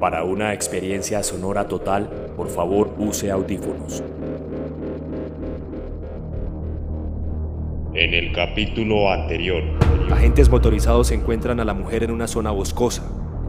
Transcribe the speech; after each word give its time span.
Para 0.00 0.24
una 0.24 0.52
experiencia 0.52 1.22
sonora 1.22 1.68
total, 1.68 2.08
por 2.36 2.48
favor 2.48 2.94
use 2.98 3.30
audífonos. 3.30 4.02
En 7.94 8.12
el 8.12 8.32
capítulo 8.32 9.10
anterior, 9.10 9.62
Agentes 10.10 10.50
motorizados 10.50 11.10
encuentran 11.12 11.60
a 11.60 11.64
la 11.64 11.74
mujer 11.74 12.02
en 12.02 12.10
una 12.10 12.26
zona 12.26 12.50
boscosa. 12.50 13.02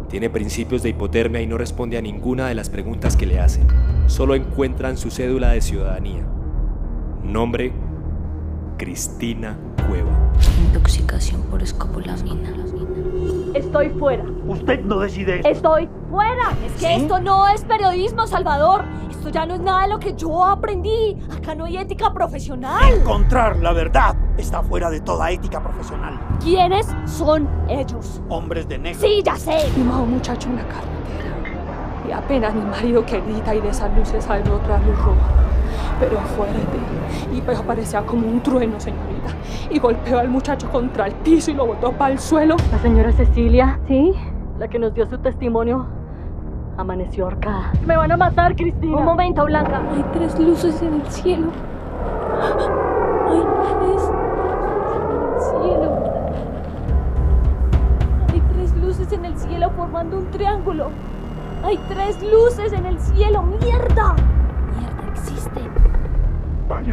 Tiene 0.09 0.29
principios 0.29 0.83
de 0.83 0.89
hipotermia 0.89 1.41
y 1.41 1.47
no 1.47 1.57
responde 1.57 1.97
a 1.97 2.01
ninguna 2.01 2.47
de 2.47 2.55
las 2.55 2.69
preguntas 2.69 3.17
que 3.17 3.25
le 3.25 3.39
hacen. 3.39 3.67
Solo 4.07 4.35
encuentran 4.35 4.97
su 4.97 5.11
cédula 5.11 5.51
de 5.51 5.61
ciudadanía. 5.61 6.25
Nombre, 7.23 7.73
Cristina 8.77 9.57
Cueva. 9.87 10.33
Intoxicación 10.67 11.41
por 11.43 11.61
escopolamina. 11.61 12.53
Estoy 13.55 13.89
fuera. 13.89 14.23
Usted 14.47 14.81
no 14.81 14.99
decide 14.99 15.39
eso. 15.39 15.47
Estoy 15.47 15.89
fuera. 16.11 16.51
Es 16.65 16.73
que 16.73 16.95
esto 16.97 17.19
no 17.21 17.47
es 17.47 17.63
periodismo, 17.63 18.27
Salvador. 18.27 18.83
Esto 19.09 19.29
ya 19.29 19.45
no 19.45 19.55
es 19.55 19.61
nada 19.61 19.83
de 19.83 19.87
lo 19.87 19.99
que 19.99 20.13
yo 20.13 20.43
aprendí. 20.43 21.17
Acá 21.35 21.55
no 21.55 21.63
hay 21.63 21.77
ética 21.77 22.13
profesional. 22.13 22.83
Encontrar 22.93 23.57
la 23.57 23.71
verdad 23.71 24.13
está 24.37 24.61
fuera 24.61 24.89
de 24.89 24.99
toda 24.99 25.31
ética 25.31 25.63
profesional. 25.63 26.19
¿Quiénes 26.43 26.85
son 27.05 27.47
ellos? 27.69 28.21
Hombres 28.27 28.67
de 28.67 28.77
negro. 28.77 28.99
Sí, 28.99 29.21
ya 29.23 29.37
sé. 29.37 29.57
Vimos 29.75 29.95
a 29.95 30.01
un 30.01 30.11
muchacho 30.11 30.49
en 30.49 30.57
la 30.57 30.63
carretera 30.63 30.95
y 32.07 32.11
apenas 32.11 32.53
mi 32.53 32.61
marido 32.61 33.05
que 33.05 33.21
grita 33.21 33.55
y 33.55 33.61
de 33.61 33.69
esas 33.69 33.95
luces 33.97 34.23
sale 34.23 34.49
otra 34.51 34.77
luz 34.79 34.97
roja, 34.97 35.44
pero 35.99 36.19
fuerte 36.19 36.59
y 37.33 37.41
pues 37.41 37.59
parecía 37.61 38.01
como 38.01 38.27
un 38.27 38.41
trueno, 38.41 38.79
señorita. 38.79 39.29
Y 39.69 39.79
golpeó 39.79 40.19
al 40.19 40.29
muchacho 40.29 40.69
contra 40.69 41.07
el 41.07 41.13
piso 41.15 41.51
y 41.51 41.53
lo 41.53 41.65
botó 41.65 41.91
para 41.91 42.13
el 42.13 42.19
suelo. 42.19 42.55
La 42.71 42.79
señora 42.79 43.11
Cecilia, 43.11 43.79
¿sí? 43.87 44.13
La 44.59 44.67
que 44.67 44.79
nos 44.79 44.93
dio 44.93 45.05
su 45.07 45.17
testimonio, 45.17 45.85
amaneció 46.77 47.25
ahorcada. 47.25 47.73
Me 47.85 47.97
van 47.97 48.11
a 48.11 48.17
matar, 48.17 48.55
Cristina. 48.55 48.97
Un 48.97 49.05
momento, 49.05 49.45
Blanca. 49.45 49.81
Hay 49.93 50.05
tres 50.13 50.39
luces 50.39 50.81
en 50.81 50.93
el 50.93 51.07
cielo. 51.07 51.47
Hay 53.27 53.43
tres 53.79 54.03
en 54.95 55.11
el 55.11 55.41
cielo. 55.41 56.03
Hay 58.33 58.41
tres 58.53 58.75
luces 58.77 59.11
en 59.11 59.25
el 59.25 59.37
cielo 59.37 59.71
formando 59.71 60.17
un 60.17 60.31
triángulo. 60.31 60.89
Hay 61.63 61.79
tres 61.89 62.21
luces 62.21 62.71
en 62.73 62.85
el 62.85 62.99
cielo. 62.99 63.41
¡Mierda! 63.41 64.15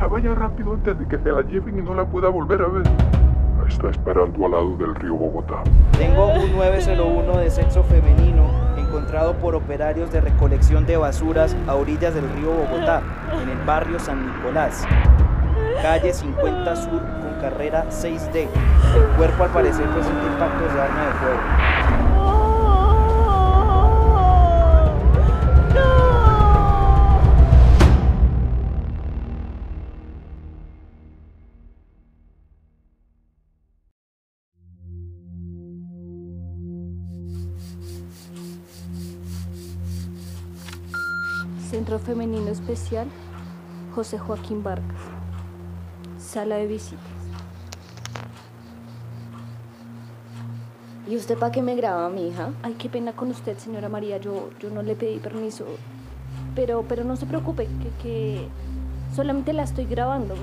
Vaya, 0.00 0.34
rápido 0.34 0.72
antes 0.72 0.98
de 0.98 1.06
que 1.06 1.18
se 1.18 1.30
la 1.30 1.42
lleven 1.42 1.78
y 1.78 1.82
no 1.82 1.94
la 1.94 2.04
pueda 2.04 2.28
volver 2.28 2.62
a 2.62 2.66
ver. 2.66 2.82
Está 3.68 3.90
esperando 3.90 4.44
al 4.44 4.50
lado 4.50 4.76
del 4.76 4.94
río 4.94 5.14
Bogotá. 5.14 5.62
Tengo 5.96 6.26
un 6.26 6.52
901 6.56 7.38
de 7.38 7.50
sexo 7.50 7.82
femenino 7.84 8.50
encontrado 8.76 9.34
por 9.34 9.54
operarios 9.54 10.10
de 10.12 10.20
recolección 10.20 10.84
de 10.86 10.96
basuras 10.96 11.56
a 11.66 11.74
orillas 11.74 12.14
del 12.14 12.28
río 12.30 12.50
Bogotá, 12.50 13.02
en 13.40 13.48
el 13.48 13.64
barrio 13.64 13.98
San 13.98 14.26
Nicolás. 14.26 14.86
Calle 15.80 16.12
50 16.12 16.76
Sur 16.76 17.00
con 17.00 17.40
carrera 17.40 17.86
6D. 17.88 18.48
El 18.94 19.16
cuerpo 19.16 19.44
al 19.44 19.50
parecer 19.50 19.86
presenta 19.86 20.26
impactos 20.26 20.74
de 20.74 20.80
arma 20.80 21.06
de 21.06 21.12
fuego. 21.12 21.81
Femenino 42.02 42.48
Especial, 42.48 43.06
José 43.94 44.18
Joaquín 44.18 44.62
Vargas. 44.62 45.00
Sala 46.18 46.56
de 46.56 46.66
visitas. 46.66 47.04
¿Y 51.08 51.16
usted 51.16 51.38
para 51.38 51.52
qué 51.52 51.62
me 51.62 51.74
graba, 51.76 52.08
mi 52.08 52.28
hija? 52.28 52.50
Ay, 52.62 52.74
qué 52.78 52.88
pena 52.88 53.12
con 53.12 53.30
usted, 53.30 53.56
señora 53.58 53.88
María. 53.88 54.18
Yo, 54.18 54.50
yo 54.60 54.70
no 54.70 54.82
le 54.82 54.94
pedí 54.94 55.18
permiso. 55.18 55.64
Pero, 56.54 56.84
pero 56.88 57.04
no 57.04 57.16
se 57.16 57.26
preocupe, 57.26 57.66
que, 57.66 58.02
que 58.02 58.48
solamente 59.14 59.52
la 59.52 59.62
estoy 59.62 59.84
grabando. 59.86 60.34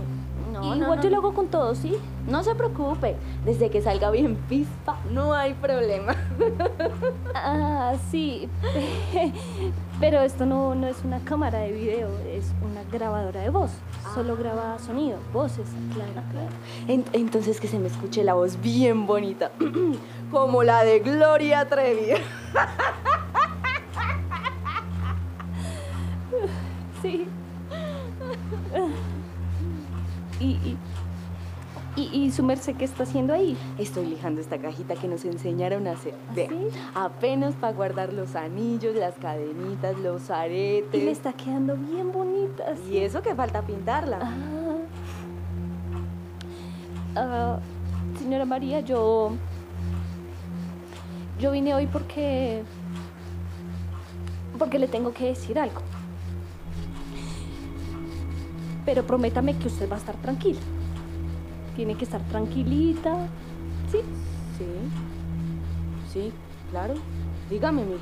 No, 0.53 0.63
Igual 0.63 0.79
no, 0.79 0.95
no, 0.95 1.01
yo 1.01 1.09
lo 1.09 1.17
hago 1.17 1.33
con 1.33 1.47
todo, 1.47 1.75
¿sí? 1.75 1.95
No 2.27 2.43
se 2.43 2.55
preocupe. 2.55 3.15
Desde 3.45 3.69
que 3.69 3.81
salga 3.81 4.11
bien 4.11 4.35
pispa, 4.47 4.97
no 5.11 5.33
hay 5.33 5.53
problema. 5.53 6.15
Ah, 7.35 7.93
sí. 8.11 8.49
Pero 9.99 10.21
esto 10.21 10.45
no, 10.45 10.75
no 10.75 10.87
es 10.87 11.03
una 11.03 11.19
cámara 11.19 11.59
de 11.59 11.71
video, 11.71 12.09
es 12.27 12.51
una 12.63 12.83
grabadora 12.91 13.41
de 13.41 13.49
voz. 13.49 13.71
Solo 14.13 14.35
graba 14.37 14.77
sonido, 14.79 15.17
voces. 15.33 15.67
Claro, 15.93 16.11
claro. 16.31 16.47
En- 16.87 17.05
entonces 17.13 17.59
que 17.59 17.67
se 17.67 17.79
me 17.79 17.87
escuche 17.87 18.23
la 18.23 18.33
voz 18.33 18.59
bien 18.61 19.05
bonita. 19.05 19.51
Como 20.31 20.63
la 20.63 20.83
de 20.83 20.99
Gloria 20.99 21.67
Trevi. 21.67 22.13
y, 32.29 32.31
su 32.31 32.43
merced, 32.43 32.75
¿qué 32.75 32.85
está 32.85 33.03
haciendo 33.03 33.33
ahí? 33.33 33.57
Estoy 33.79 34.05
lijando 34.05 34.39
esta 34.39 34.59
cajita 34.59 34.93
que 34.93 35.07
nos 35.07 35.25
enseñaron 35.25 35.87
a 35.87 35.93
hacer. 35.93 36.13
¿Ah, 36.13 36.33
Vea, 36.35 36.49
sí? 36.49 36.67
apenas 36.93 37.55
para 37.55 37.73
guardar 37.73 38.13
los 38.13 38.35
anillos, 38.35 38.95
las 38.95 39.15
cadenitas, 39.15 39.97
los 39.97 40.29
aretes. 40.29 41.01
Y 41.01 41.05
le 41.05 41.11
está 41.11 41.33
quedando 41.33 41.75
bien 41.75 42.11
bonita. 42.11 42.63
Y 42.87 42.99
eso 42.99 43.23
que 43.23 43.33
falta 43.33 43.63
pintarla. 43.63 44.19
Ah. 44.21 44.77
Ah, 47.15 47.59
señora 48.19 48.45
María, 48.45 48.81
yo. 48.81 49.31
Yo 51.39 51.51
vine 51.51 51.73
hoy 51.73 51.87
porque. 51.87 52.63
Porque 54.59 54.77
le 54.77 54.87
tengo 54.87 55.13
que 55.13 55.25
decir 55.25 55.57
algo. 55.57 55.81
Pero 58.85 59.03
prométame 59.03 59.57
que 59.57 59.67
usted 59.67 59.89
va 59.89 59.95
a 59.95 59.99
estar 59.99 60.15
tranquila. 60.17 60.59
Tiene 61.79 61.95
que 61.95 62.03
estar 62.03 62.19
tranquilita. 62.23 63.15
¿Sí? 63.89 63.99
Sí. 64.57 64.65
Sí, 66.11 66.33
claro. 66.71 66.95
Dígame, 67.49 67.85
mija. 67.85 67.99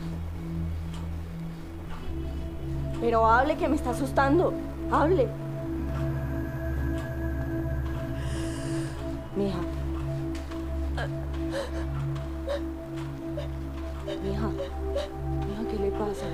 Pero 3.00 3.28
hable 3.28 3.56
que 3.56 3.68
me 3.68 3.76
está 3.76 3.92
asustando. 3.92 4.52
Hable. 4.92 5.28
Mija. 9.36 9.60
Mija. 14.24 14.48
Mija, 14.48 15.70
¿qué 15.70 15.78
le 15.80 15.92
pasa? 15.92 16.26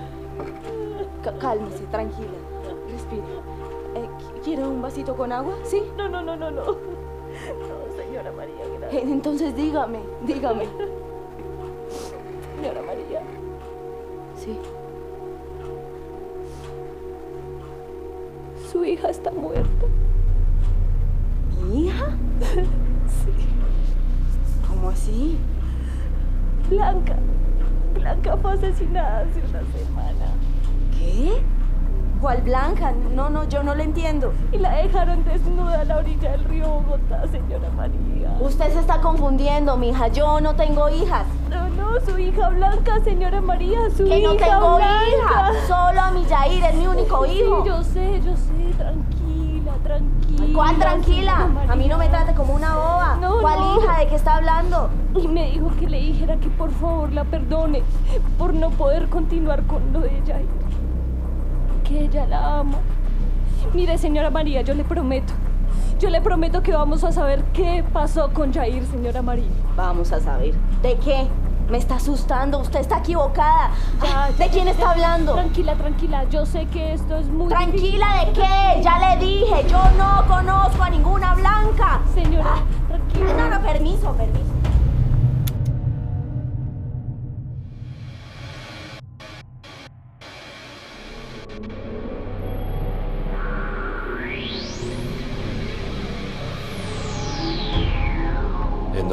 Cálmese, 1.41 1.83
tranquila. 1.87 2.29
Respire. 2.89 3.23
Eh, 3.95 4.07
¿qui- 4.17 4.41
¿Quiere 4.45 4.65
un 4.65 4.81
vasito 4.81 5.13
con 5.17 5.33
agua? 5.33 5.55
¿Sí? 5.65 5.83
No, 5.97 6.07
no, 6.07 6.21
no, 6.23 6.37
no, 6.37 6.49
no. 6.49 7.02
No, 7.59 7.95
señora 8.03 8.31
María, 8.31 8.65
gracias. 8.79 9.03
Eh, 9.03 9.05
Entonces 9.11 9.55
dígame, 9.55 9.99
dígame. 10.25 10.65
Señora 12.55 12.81
María. 12.81 13.21
Sí. 14.37 14.57
Su 18.71 18.83
hija 18.85 19.09
está 19.09 19.31
muerta. 19.31 19.85
¿Mi 21.61 21.87
hija? 21.87 22.07
Sí. 23.05 23.31
¿Cómo 24.67 24.89
así? 24.89 25.37
Blanca. 26.69 27.15
Blanca 27.93 28.37
fue 28.37 28.53
asesinada 28.53 29.19
hace 29.19 29.39
una 29.39 29.61
semana. 29.71 30.25
¿Qué? 30.97 31.41
¿Cuál 32.23 32.41
Blanca? 32.41 32.93
No, 33.13 33.29
no, 33.29 33.43
yo 33.49 33.63
no 33.63 33.75
le 33.75 33.83
entiendo. 33.83 34.31
Y 34.53 34.57
la 34.57 34.75
dejaron 34.77 35.25
desnuda 35.25 35.81
a 35.81 35.83
la 35.83 35.97
orilla 35.97 36.31
del 36.31 36.45
río 36.45 36.69
Bogotá, 36.69 37.27
señora 37.29 37.69
María. 37.75 38.37
Usted 38.39 38.71
se 38.71 38.79
está 38.79 39.01
confundiendo, 39.01 39.75
mija. 39.75 40.07
Yo 40.07 40.39
no 40.39 40.55
tengo 40.55 40.87
hijas. 40.87 41.25
No, 41.49 41.67
no, 41.67 41.99
su 41.99 42.17
hija 42.17 42.47
Blanca, 42.47 43.01
señora 43.03 43.41
María, 43.41 43.89
su 43.89 44.05
Que 44.05 44.19
hija 44.19 44.29
no 44.29 44.35
tengo 44.37 44.75
Blanca. 44.77 45.01
hija. 45.09 45.51
Solo 45.67 45.99
a 45.99 46.11
mi 46.11 46.23
Yair 46.23 46.63
es 46.63 46.75
mi 46.75 46.87
único 46.87 47.25
hijo. 47.25 47.61
Sí, 47.63 47.67
yo 47.67 47.83
sé, 47.83 48.21
yo 48.21 48.37
sé, 48.37 48.73
tranquila, 48.77 49.73
tranquila. 49.83 50.53
¿Cuál 50.55 50.77
tranquila? 50.77 51.49
A 51.67 51.75
mí 51.75 51.87
no 51.89 51.97
me 51.97 52.07
trate 52.07 52.33
como 52.35 52.53
una 52.53 52.73
boba. 52.73 53.17
No, 53.19 53.41
¿Cuál 53.41 53.59
no. 53.59 53.79
hija? 53.81 53.99
¿De 53.99 54.07
qué 54.07 54.15
está 54.15 54.35
hablando? 54.37 54.89
Y 55.21 55.27
me 55.27 55.51
dijo 55.51 55.69
que 55.77 55.87
le 55.89 55.99
dijera 55.99 56.37
que 56.37 56.47
por 56.47 56.71
favor 56.71 57.11
la 57.11 57.25
perdone 57.25 57.83
por 58.37 58.53
no 58.53 58.69
poder 58.69 59.09
continuar 59.09 59.63
con 59.63 59.91
lo 59.91 59.99
de 59.99 60.19
ella. 60.19 60.39
Que 61.83 62.05
ella 62.05 62.25
la 62.27 62.59
ama. 62.59 62.77
Mire, 63.73 63.97
señora 63.97 64.29
María, 64.29 64.61
yo 64.61 64.73
le 64.73 64.83
prometo. 64.83 65.33
Yo 65.99 66.09
le 66.09 66.21
prometo 66.21 66.61
que 66.63 66.73
vamos 66.73 67.03
a 67.03 67.11
saber 67.11 67.43
qué 67.53 67.83
pasó 67.93 68.29
con 68.33 68.53
Jair, 68.53 68.85
señora 68.85 69.21
María. 69.21 69.47
Vamos 69.75 70.11
a 70.11 70.19
saber. 70.19 70.53
¿De 70.81 70.95
qué? 70.97 71.27
Me 71.69 71.77
está 71.77 71.95
asustando, 71.95 72.59
usted 72.59 72.81
está 72.81 72.97
equivocada. 72.99 73.71
Ya, 74.03 74.27
¿De 74.37 74.45
ya, 74.45 74.51
quién 74.51 74.67
está 74.67 74.83
ya. 74.83 74.91
hablando? 74.91 75.33
Tranquila, 75.33 75.75
tranquila. 75.75 76.23
Yo 76.29 76.45
sé 76.45 76.65
que 76.67 76.93
esto 76.93 77.15
es 77.17 77.27
muy 77.27 77.47
¿Tranquila 77.47 78.25
de 78.25 78.33
qué? 78.33 78.81
Ya 78.83 78.99
le 79.15 79.25
dije, 79.25 79.65
yo 79.69 79.79
no 79.97 80.25
conozco 80.27 80.83
a 80.83 80.89
ninguna 80.89 81.33
blanca. 81.35 82.01
Señora, 82.13 82.55
Ah, 82.55 82.63
tranquila. 82.89 83.33
No, 83.37 83.49
no, 83.49 83.61
permiso, 83.61 84.11
permiso. 84.13 84.53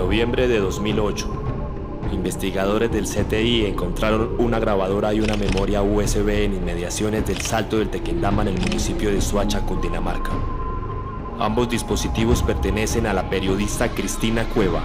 Noviembre 0.01 0.49
de 0.49 0.61
2008, 0.61 1.29
investigadores 2.15 2.91
del 2.91 3.05
CTI 3.05 3.67
encontraron 3.67 4.35
una 4.39 4.59
grabadora 4.59 5.13
y 5.13 5.21
una 5.21 5.37
memoria 5.37 5.83
USB 5.83 6.27
en 6.31 6.55
inmediaciones 6.55 7.27
del 7.27 7.43
Salto 7.43 7.77
del 7.77 7.91
Tequendama 7.91 8.41
en 8.41 8.49
el 8.49 8.61
municipio 8.61 9.13
de 9.13 9.21
Suacha, 9.21 9.61
Cundinamarca. 9.61 10.33
Ambos 11.39 11.69
dispositivos 11.69 12.43
pertenecen 12.43 13.07
a 13.07 13.13
la 13.13 13.29
periodista 13.29 13.91
Cristina 13.91 14.45
Cueva, 14.45 14.83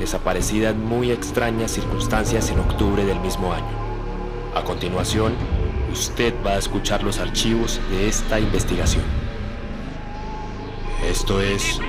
desaparecida 0.00 0.70
en 0.70 0.84
muy 0.84 1.12
extrañas 1.12 1.70
circunstancias 1.70 2.50
en 2.50 2.58
octubre 2.58 3.04
del 3.04 3.20
mismo 3.20 3.52
año. 3.52 3.70
A 4.56 4.64
continuación, 4.64 5.32
usted 5.92 6.34
va 6.44 6.54
a 6.54 6.58
escuchar 6.58 7.04
los 7.04 7.20
archivos 7.20 7.80
de 7.88 8.08
esta 8.08 8.40
investigación. 8.40 9.04
Esto 11.08 11.40
es 11.40 11.80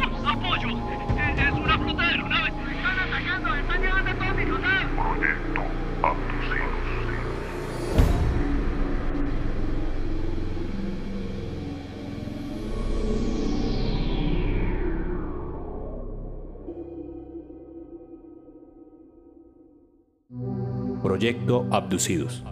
Proyecto 21.17 21.65
Abducidos. 21.71 22.43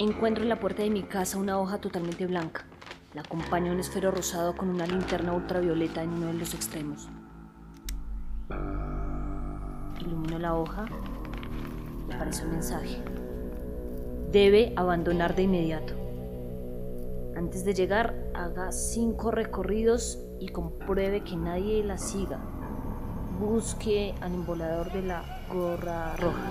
Encuentro 0.00 0.42
en 0.42 0.48
la 0.48 0.58
puerta 0.58 0.82
de 0.82 0.90
mi 0.90 1.04
casa 1.04 1.38
una 1.38 1.60
hoja 1.60 1.78
totalmente 1.78 2.26
blanca. 2.26 2.64
La 3.14 3.20
acompaña 3.20 3.70
un 3.70 3.78
esfero 3.78 4.10
rosado 4.10 4.56
con 4.56 4.68
una 4.68 4.84
linterna 4.84 5.32
ultravioleta 5.32 6.02
en 6.02 6.10
uno 6.10 6.26
de 6.26 6.34
los 6.34 6.54
extremos. 6.54 7.08
La 10.48 10.54
hoja 10.54 10.86
aparece 12.10 12.46
un 12.46 12.52
mensaje. 12.52 13.02
Debe 14.32 14.72
abandonar 14.76 15.34
de 15.34 15.42
inmediato. 15.42 15.92
Antes 17.36 17.66
de 17.66 17.74
llegar, 17.74 18.14
haga 18.32 18.72
cinco 18.72 19.30
recorridos 19.30 20.18
y 20.40 20.48
compruebe 20.48 21.22
que 21.22 21.36
nadie 21.36 21.84
la 21.84 21.98
siga. 21.98 22.38
Busque 23.38 24.14
al 24.22 24.32
embolador 24.32 24.90
de 24.90 25.02
la 25.02 25.22
gorra 25.52 26.16
roja. 26.16 26.48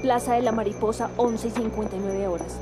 Plaza 0.00 0.34
de 0.34 0.42
la 0.42 0.52
Mariposa, 0.52 1.10
11 1.18 1.48
y 1.48 1.50
59 1.50 2.26
horas. 2.26 2.58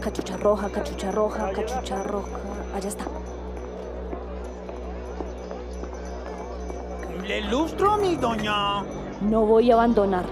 Cachucha 0.00 0.38
roja, 0.38 0.70
cachucha 0.70 1.12
roja, 1.12 1.52
cachucha 1.52 2.02
roja. 2.02 2.38
Allá 2.74 2.88
está. 2.88 3.19
Le 7.30 7.42
lustro, 7.42 7.96
mi 7.96 8.16
doña. 8.16 8.82
No 9.20 9.46
voy 9.46 9.70
a 9.70 9.74
abandonar. 9.74 10.24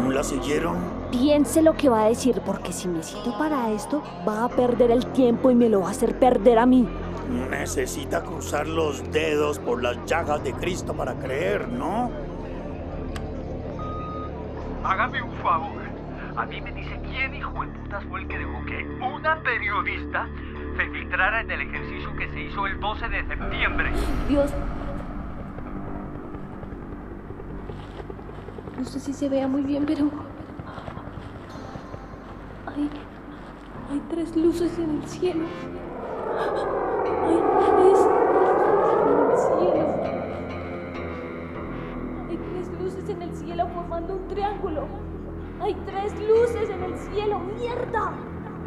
¿No 0.00 0.12
la 0.12 0.22
siguieron? 0.22 0.76
Piense 1.10 1.62
lo 1.62 1.74
que 1.74 1.88
va 1.88 2.04
a 2.04 2.08
decir, 2.10 2.40
porque 2.46 2.72
si 2.72 2.86
me 2.86 3.02
cito 3.02 3.36
para 3.36 3.72
esto, 3.72 4.04
va 4.26 4.44
a 4.44 4.48
perder 4.48 4.92
el 4.92 5.04
tiempo 5.06 5.50
y 5.50 5.56
me 5.56 5.68
lo 5.68 5.80
va 5.80 5.88
a 5.88 5.90
hacer 5.90 6.16
perder 6.16 6.60
a 6.60 6.64
mí. 6.64 6.86
Necesita 7.50 8.22
cruzar 8.22 8.68
los 8.68 9.10
dedos 9.10 9.58
por 9.58 9.82
las 9.82 9.96
llagas 10.06 10.44
de 10.44 10.52
Cristo 10.52 10.94
para 10.94 11.14
creer, 11.14 11.66
¿no? 11.66 12.08
Hágame 14.84 15.20
un 15.20 15.32
favor. 15.42 15.82
A 16.36 16.46
mí 16.46 16.60
me 16.60 16.70
dice 16.70 17.00
quién 17.10 17.34
hijo 17.34 17.64
de 17.64 17.66
putas 17.66 18.04
fue 18.04 18.20
el 18.20 18.28
que 18.28 18.38
dejó 18.38 18.64
que 18.64 18.86
una 19.04 19.42
periodista 19.42 20.28
se 20.76 20.88
filtrara 20.90 21.40
en 21.40 21.50
el 21.50 21.62
ejercicio 21.62 22.14
que 22.16 22.30
se 22.30 22.42
hizo 22.42 22.64
el 22.68 22.78
12 22.78 23.08
de 23.08 23.26
septiembre. 23.26 23.90
Dios. 24.28 24.54
No 28.78 28.84
sé 28.84 29.00
si 29.00 29.12
se 29.12 29.28
vea 29.28 29.48
muy 29.48 29.62
bien, 29.62 29.84
pero. 29.84 30.08
Hay. 32.66 32.88
Hay 33.90 34.00
tres 34.08 34.36
luces 34.36 34.78
en 34.78 35.02
el 35.02 35.08
cielo. 35.08 35.44
Hay 37.26 37.40
tres 37.74 37.98
en 39.08 39.18
el 39.18 39.36
cielo. 39.36 39.88
Hay 42.28 42.36
tres 42.36 42.80
luces 42.80 43.08
en 43.08 43.22
el 43.22 43.34
cielo 43.34 43.68
formando 43.74 44.14
un 44.14 44.28
triángulo. 44.28 44.86
Hay 45.60 45.74
tres 45.84 46.14
luces 46.20 46.70
en 46.70 46.84
el 46.84 46.96
cielo. 46.98 47.40
¡Mierda! 47.40 48.12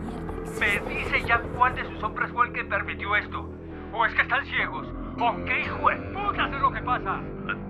Mierda, 0.04 0.60
Me 0.60 0.94
dice 0.94 1.24
ya 1.26 1.42
cuál 1.58 1.74
de 1.76 1.86
sus 1.86 2.04
hombres 2.04 2.30
fue 2.32 2.48
el 2.48 2.54
que 2.54 2.66
permitió 2.66 3.16
esto. 3.16 3.50
¿O 3.94 4.06
es 4.06 4.14
que 4.14 4.24
están 4.24 4.46
ciegos? 4.46 4.88
¿O 5.22 5.46
qué 5.46 5.62
hijo 5.62 5.90
de 5.90 5.96
putas 5.96 6.52
es 6.52 6.62
lo 6.62 6.72
que 6.72 6.82
pasa? 6.82 7.22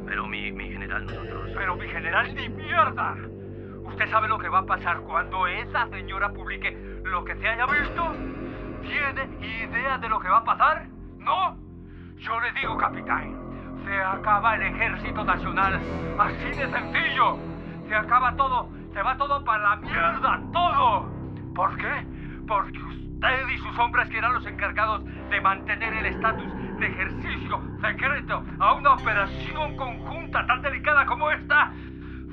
Pero 0.06 0.26
mi, 0.28 0.52
mi 0.52 0.70
general, 0.70 1.06
nosotros... 1.06 1.41
Pero 1.62 1.76
mi 1.76 1.88
general 1.90 2.34
ni 2.34 2.50
mierda. 2.50 3.16
¿Usted 3.84 4.10
sabe 4.10 4.28
lo 4.28 4.40
que 4.40 4.50
va 4.50 4.60
a 4.60 4.66
pasar 4.66 5.02
cuando 5.02 5.46
esa 5.46 5.88
señora 5.90 6.34
publique 6.34 6.76
lo 7.04 7.24
que 7.24 7.36
se 7.36 7.48
haya 7.48 7.68
visto? 7.68 8.16
¿Tiene 8.82 9.30
idea 9.46 10.00
de 10.00 10.10
lo 10.10 10.20
que 10.20 10.28
va 10.28 10.38
a 10.38 10.44
pasar? 10.44 10.88
¿No? 11.20 11.56
Yo 12.18 12.40
le 12.42 12.52
digo, 12.54 12.76
capitán, 12.80 13.38
se 13.86 13.96
acaba 13.96 14.56
el 14.56 14.64
ejército 14.64 15.24
nacional. 15.24 15.80
Así 16.18 16.50
de 16.50 16.68
sencillo. 16.68 17.38
Se 17.88 17.94
acaba 17.94 18.36
todo. 18.36 18.68
Se 18.92 19.04
va 19.04 19.16
todo 19.18 19.44
para 19.46 19.62
la 19.62 19.76
mierda, 19.76 20.42
todo. 20.52 21.12
¿Por 21.54 21.78
qué? 21.78 22.08
Porque 22.48 22.80
usted 22.80 23.01
y 23.54 23.58
sus 23.60 23.78
hombres, 23.78 24.10
que 24.10 24.18
eran 24.18 24.34
los 24.34 24.46
encargados 24.48 25.04
de 25.30 25.42
mantener 25.42 25.94
el 25.94 26.06
estatus 26.08 26.52
de 26.80 26.88
ejercicio 26.88 27.62
secreto 27.82 28.44
a 28.60 28.74
una 28.74 28.94
operación 28.94 29.78
conjunta 29.78 30.46
tan 30.48 30.62
delicada 30.62 31.06
como 31.06 31.30
esta, 31.30 31.72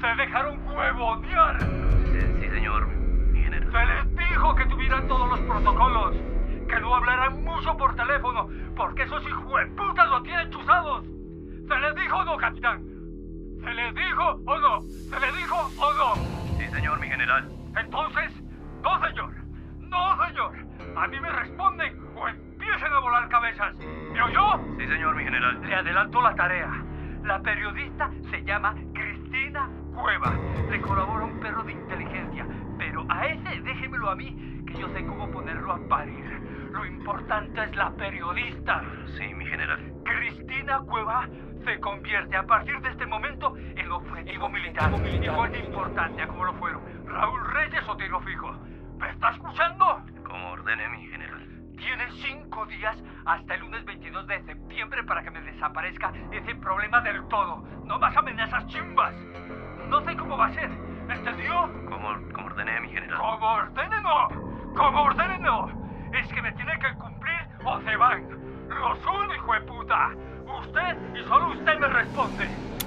se 0.00 0.06
dejaron 0.22 0.66
huevonear. 0.66 1.60
Sí, 1.60 2.20
sí, 2.40 2.50
señor, 2.50 2.86
mi 2.86 3.42
general. 3.42 3.70
Se 3.70 3.86
les 3.86 4.28
dijo 4.28 4.54
que 4.54 4.64
tuvieran 4.66 5.06
todos 5.08 5.28
los 5.28 5.40
protocolos, 5.40 6.16
que 6.68 6.80
no 6.80 6.94
hablaran 6.94 7.44
mucho 7.44 7.76
por 7.76 7.94
teléfono, 7.94 8.48
porque 8.74 9.02
esos 9.02 9.22
hijueputas 9.28 10.08
lo 10.08 10.22
tienen 10.22 10.50
chuzados. 10.50 11.04
¿Se 11.04 11.78
les 11.80 11.94
dijo 11.96 12.16
o 12.16 12.24
no, 12.24 12.36
capitán? 12.38 12.82
¿Se 13.62 13.74
les 13.74 13.94
dijo 13.94 14.40
o 14.46 14.58
no? 14.58 14.80
¿Se 14.80 15.20
les 15.20 15.36
dijo 15.36 15.56
o 15.56 15.92
no? 15.92 16.14
Sí, 16.56 16.66
señor, 16.68 16.98
mi 16.98 17.08
general. 17.08 17.46
Entonces, 17.78 18.32
no, 18.82 19.06
señor. 19.06 19.34
No, 19.80 20.26
señor. 20.26 20.67
A 20.96 21.06
mí 21.06 21.20
me 21.20 21.30
responden 21.30 21.98
o 22.16 22.28
empiecen 22.28 22.92
a 22.92 22.98
volar 23.00 23.28
cabezas. 23.28 23.76
¿Me 24.12 24.22
oyó? 24.22 24.60
Sí, 24.78 24.86
señor, 24.86 25.14
mi 25.14 25.24
general. 25.24 25.60
Le 25.62 25.74
adelanto 25.74 26.20
la 26.20 26.34
tarea. 26.34 26.70
La 27.24 27.40
periodista 27.40 28.10
se 28.30 28.42
llama 28.44 28.74
Cristina 28.94 29.68
Cueva. 29.94 30.32
Le 30.70 30.80
colabora 30.80 31.24
un 31.24 31.40
perro 31.40 31.62
de 31.64 31.72
inteligencia. 31.72 32.46
Pero 32.78 33.04
a 33.08 33.26
ese 33.26 33.60
déjemelo 33.60 34.10
a 34.10 34.16
mí, 34.16 34.62
que 34.66 34.74
yo 34.74 34.88
sé 34.88 35.04
cómo 35.06 35.30
ponerlo 35.30 35.72
a 35.72 35.88
parir. 35.88 36.24
Lo 36.72 36.84
importante 36.84 37.62
es 37.62 37.76
la 37.76 37.90
periodista. 37.90 38.82
Sí, 39.16 39.34
mi 39.34 39.46
general. 39.46 39.92
Cristina 40.04 40.80
Cueva 40.80 41.28
se 41.64 41.80
convierte 41.80 42.36
a 42.36 42.44
partir 42.44 42.80
de 42.80 42.90
este 42.90 43.06
momento 43.06 43.56
en 43.56 43.90
objetivo 43.90 44.48
militar. 44.48 44.90
Igual 45.22 45.52
de 45.52 45.58
importante 45.58 46.22
a 46.22 46.28
como 46.28 46.44
lo 46.44 46.52
fueron 46.54 46.82
Raúl 47.06 47.40
Reyes 47.52 47.88
o 47.88 47.96
Tiro 47.96 48.20
Fijo. 48.20 48.52
¿Me 48.98 49.10
está 49.10 49.30
escuchando? 49.30 50.02
Como 50.38 50.52
ordene 50.52 50.88
mi 50.90 51.04
general. 51.08 51.48
Tienes 51.76 52.14
cinco 52.22 52.64
días 52.66 52.96
hasta 53.26 53.54
el 53.54 53.60
lunes 53.60 53.84
22 53.84 54.24
de 54.28 54.40
septiembre 54.44 55.02
para 55.02 55.24
que 55.24 55.32
me 55.32 55.40
desaparezca 55.40 56.12
ese 56.30 56.54
problema 56.54 57.00
del 57.00 57.26
todo. 57.26 57.64
No 57.84 57.98
más 57.98 58.16
amenazas 58.16 58.64
chimbas. 58.68 59.14
No 59.88 60.00
sé 60.02 60.16
cómo 60.16 60.38
va 60.38 60.46
a 60.46 60.52
ser. 60.54 60.70
¿Entendió? 61.08 61.62
Como, 61.88 62.14
como 62.32 62.46
ordene 62.46 62.80
mi 62.82 62.88
general. 62.88 63.18
Como 63.18 63.46
ordene 63.48 64.00
no. 64.00 64.28
Como 64.76 65.02
ordene 65.02 65.38
no. 65.38 65.72
Es 66.12 66.32
que 66.32 66.40
me 66.40 66.52
tiene 66.52 66.78
que 66.78 66.94
cumplir 66.94 67.40
o 67.64 67.80
se 67.80 67.96
van. 67.96 68.28
Los 68.68 68.98
de 69.00 69.60
puta. 69.66 70.10
Usted 70.60 71.16
y 71.16 71.24
solo 71.26 71.48
usted 71.48 71.78
me 71.80 71.88
responde. 71.88 72.77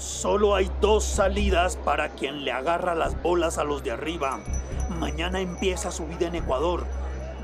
Solo 0.00 0.54
hay 0.54 0.70
dos 0.80 1.04
salidas 1.04 1.76
para 1.76 2.08
quien 2.08 2.42
le 2.42 2.52
agarra 2.52 2.94
las 2.94 3.20
bolas 3.22 3.58
a 3.58 3.64
los 3.64 3.84
de 3.84 3.90
arriba. 3.90 4.40
Mañana 4.98 5.40
empieza 5.40 5.90
su 5.90 6.06
vida 6.06 6.26
en 6.26 6.36
Ecuador. 6.36 6.86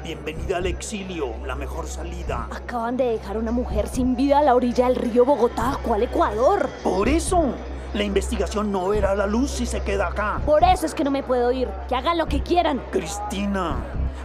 Bienvenida 0.02 0.56
al 0.56 0.64
exilio, 0.64 1.34
la 1.44 1.54
mejor 1.54 1.86
salida. 1.86 2.48
Acaban 2.50 2.96
de 2.96 3.04
dejar 3.04 3.36
una 3.36 3.52
mujer 3.52 3.88
sin 3.88 4.16
vida 4.16 4.38
a 4.38 4.42
la 4.42 4.54
orilla 4.54 4.86
del 4.86 4.96
río 4.96 5.26
Bogotá. 5.26 5.78
¿Cuál 5.82 6.04
Ecuador? 6.04 6.70
Por 6.82 7.10
eso, 7.10 7.44
la 7.92 8.04
investigación 8.04 8.72
no 8.72 8.88
verá 8.88 9.14
la 9.14 9.26
luz 9.26 9.50
si 9.50 9.66
se 9.66 9.82
queda 9.82 10.06
acá. 10.06 10.40
Por 10.46 10.64
eso 10.64 10.86
es 10.86 10.94
que 10.94 11.04
no 11.04 11.10
me 11.10 11.22
puedo 11.22 11.52
ir. 11.52 11.68
Que 11.90 11.94
hagan 11.94 12.16
lo 12.16 12.24
que 12.24 12.42
quieran. 12.42 12.80
Cristina, 12.90 13.76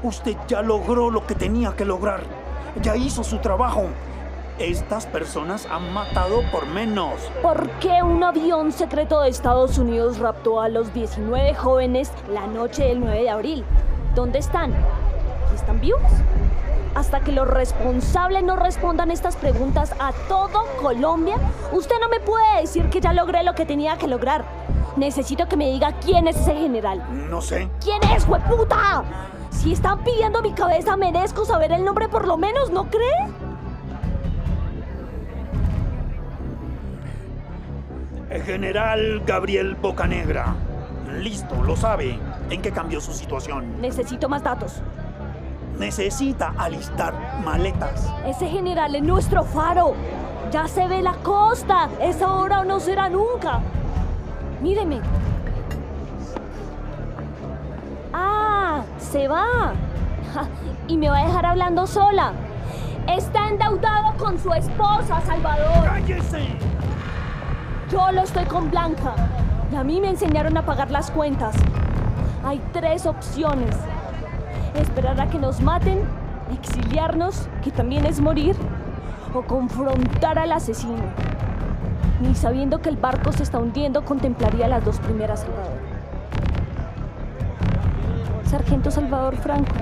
usted 0.04 0.38
ya 0.48 0.62
logró 0.62 1.10
lo 1.10 1.28
que 1.28 1.36
tenía 1.36 1.76
que 1.76 1.84
lograr. 1.84 2.24
Ya 2.82 2.96
hizo 2.96 3.26
su 3.26 3.40
trabajo. 3.40 3.90
Estas 4.62 5.08
personas 5.08 5.66
han 5.66 5.92
matado 5.92 6.44
por 6.52 6.68
menos. 6.68 7.14
¿Por 7.42 7.68
qué 7.80 8.04
un 8.04 8.24
avión 8.24 8.72
secreto 8.72 9.20
de 9.20 9.30
Estados 9.30 9.80
Unidos 9.80 10.20
raptó 10.20 10.62
a 10.62 10.70
los 10.70 10.94
19 10.94 11.56
jóvenes 11.56 12.12
la 12.32 12.46
noche 12.46 12.84
del 12.84 13.00
9 13.00 13.24
de 13.24 13.30
abril? 13.32 13.66
¿Dónde 14.14 14.38
están? 14.38 14.72
¿Y 15.52 15.56
están 15.56 15.82
vivos? 15.82 16.04
Hasta 16.94 17.22
que 17.22 17.32
los 17.32 17.48
responsables 17.48 18.44
no 18.44 18.56
respondan 18.56 19.10
estas 19.10 19.36
preguntas 19.36 19.96
a 20.00 20.14
todo 20.28 20.68
Colombia, 20.80 21.38
usted 21.72 21.96
no 22.00 22.08
me 22.10 22.20
puede 22.20 22.62
decir 22.62 22.88
que 22.92 23.02
ya 23.02 23.14
logré 23.14 23.42
lo 23.42 23.56
que 23.56 23.66
tenía 23.66 23.98
que 23.98 24.08
lograr. 24.08 24.46
Necesito 24.96 25.48
que 25.48 25.58
me 25.58 25.72
diga 25.72 25.94
quién 25.94 26.28
es 26.28 26.36
ese 26.36 26.54
general. 26.54 27.04
No 27.32 27.42
sé. 27.42 27.68
¿Quién 27.84 28.04
es, 28.16 28.28
hueputa? 28.28 29.06
Si 29.50 29.74
están 29.74 30.04
pidiendo 30.04 30.44
mi 30.44 30.54
cabeza, 30.54 30.96
merezco 30.98 31.46
saber 31.46 31.72
el 31.72 31.84
nombre 31.84 32.08
por 32.10 32.28
lo 32.28 32.38
menos, 32.38 32.70
¿no 32.70 32.92
cree? 32.92 33.51
General 38.40 39.22
Gabriel 39.26 39.76
Bocanegra. 39.76 40.56
Listo, 41.20 41.62
lo 41.64 41.76
sabe. 41.76 42.18
¿En 42.50 42.62
qué 42.62 42.72
cambió 42.72 43.02
su 43.02 43.12
situación? 43.12 43.82
Necesito 43.82 44.30
más 44.30 44.44
datos. 44.44 44.82
Necesita 45.78 46.54
alistar 46.58 47.14
maletas. 47.44 48.12
Ese 48.26 48.48
general 48.48 48.96
es 48.96 49.04
nuestro 49.04 49.44
faro. 49.44 49.94
Ya 50.52 50.68
se 50.68 50.88
ve 50.88 51.02
la 51.02 51.14
costa. 51.14 51.90
Es 52.00 52.22
ahora 52.22 52.62
o 52.62 52.64
no 52.64 52.80
será 52.80 53.10
nunca. 53.10 53.60
Míreme. 54.62 55.02
Ah, 58.14 58.84
se 59.00 59.28
va. 59.28 59.74
Ja, 60.34 60.48
y 60.88 60.98
me 60.98 61.10
va 61.10 61.20
a 61.20 61.26
dejar 61.26 61.46
hablando 61.46 61.88
sola. 61.88 62.34
Está 63.08 63.50
endeudado 63.50 64.14
con 64.18 64.40
su 64.40 64.54
esposa, 64.54 65.20
Salvador. 65.26 65.84
¡Cállese! 65.84 66.71
Yo 67.92 68.10
lo 68.14 68.22
estoy 68.22 68.46
con 68.46 68.72
Blanca. 68.72 69.16
Y 69.70 69.76
a 69.76 69.84
mí 69.84 70.00
me 70.00 70.10
enseñaron 70.10 70.56
a 70.56 70.66
pagar 70.66 70.92
las 70.92 71.12
cuentas. 71.12 71.56
Hay 72.46 72.62
tres 72.72 73.06
opciones. 73.06 73.76
Esperar 74.76 75.20
a 75.20 75.30
que 75.30 75.38
nos 75.38 75.60
maten, 75.60 76.00
exiliarnos, 76.54 77.50
que 77.62 77.70
también 77.70 78.06
es 78.06 78.22
morir, 78.22 78.56
o 79.34 79.42
confrontar 79.42 80.40
al 80.40 80.54
asesino. 80.54 81.04
Ni 82.22 82.34
sabiendo 82.34 82.82
que 82.82 82.88
el 82.88 82.96
barco 82.96 83.34
se 83.34 83.44
está 83.44 83.60
hundiendo, 83.60 84.06
contemplaría 84.06 84.70
las 84.70 84.86
dos 84.86 84.98
primeras, 85.00 85.42
Salvador. 85.42 85.78
Sargento 88.46 88.90
Salvador 88.90 89.36
Franco. 89.36 89.76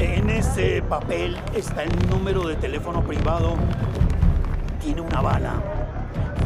En 0.00 0.30
ese 0.30 0.80
papel 0.80 1.36
está 1.54 1.82
el 1.82 2.08
número 2.08 2.48
de 2.48 2.56
teléfono 2.56 3.02
privado. 3.02 3.56
Tiene 4.80 5.02
una 5.02 5.20
bala. 5.20 5.62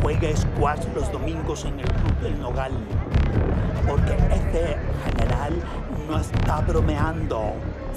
Juega 0.03 0.37
squash 0.37 0.85
los 0.93 1.11
domingos 1.13 1.65
en 1.65 1.79
el 1.79 1.87
Club 1.87 2.19
del 2.21 2.41
Nogal. 2.41 2.73
Porque 3.87 4.13
ese 4.13 4.77
general 5.05 5.53
no 6.09 6.19
está 6.19 6.63
bromeando, 6.63 7.53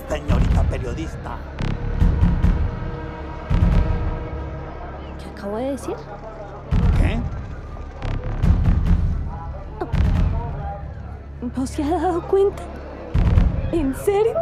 señorita 0.08 0.62
periodista. 0.62 1.38
¿Qué 5.18 5.30
acabo 5.36 5.58
de 5.58 5.72
decir? 5.72 5.96
¿Qué? 7.02 7.20
¿No 11.58 11.66
se 11.66 11.84
ha 11.84 11.90
dado 11.90 12.22
cuenta? 12.28 12.62
¿En 13.72 13.96
serio? 13.96 14.36